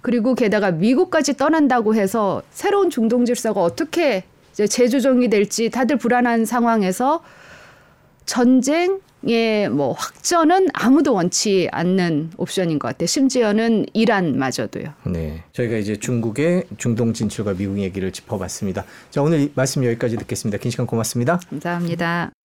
그리고 0.00 0.34
게다가 0.34 0.72
미국까지 0.72 1.36
떠난다고 1.36 1.94
해서 1.94 2.42
새로운 2.50 2.90
중동 2.90 3.24
질서가 3.24 3.62
어떻게 3.62 4.24
이제 4.50 4.66
재조정이 4.66 5.30
될지 5.30 5.70
다들 5.70 5.98
불안한 5.98 6.46
상황에서 6.46 7.22
전쟁 8.26 9.00
의뭐 9.22 9.92
확전은 9.92 10.68
아무도 10.72 11.14
원치 11.14 11.68
않는 11.72 12.30
옵션인 12.36 12.78
것 12.78 12.88
같아요. 12.88 13.06
심지어는 13.06 13.86
이란마저도요. 13.92 14.94
네. 15.06 15.42
저희가 15.52 15.76
이제 15.76 15.96
중국의 15.96 16.64
중동 16.76 17.12
진출과 17.12 17.54
미국 17.54 17.78
얘기를 17.78 18.12
짚어봤습니다. 18.12 18.84
자, 19.10 19.22
오늘 19.22 19.40
이 19.40 19.52
말씀 19.54 19.84
여기까지 19.84 20.16
듣겠습니다. 20.16 20.58
긴 20.58 20.70
시간 20.70 20.86
고맙습니다. 20.86 21.40
감사합니다. 21.50 22.37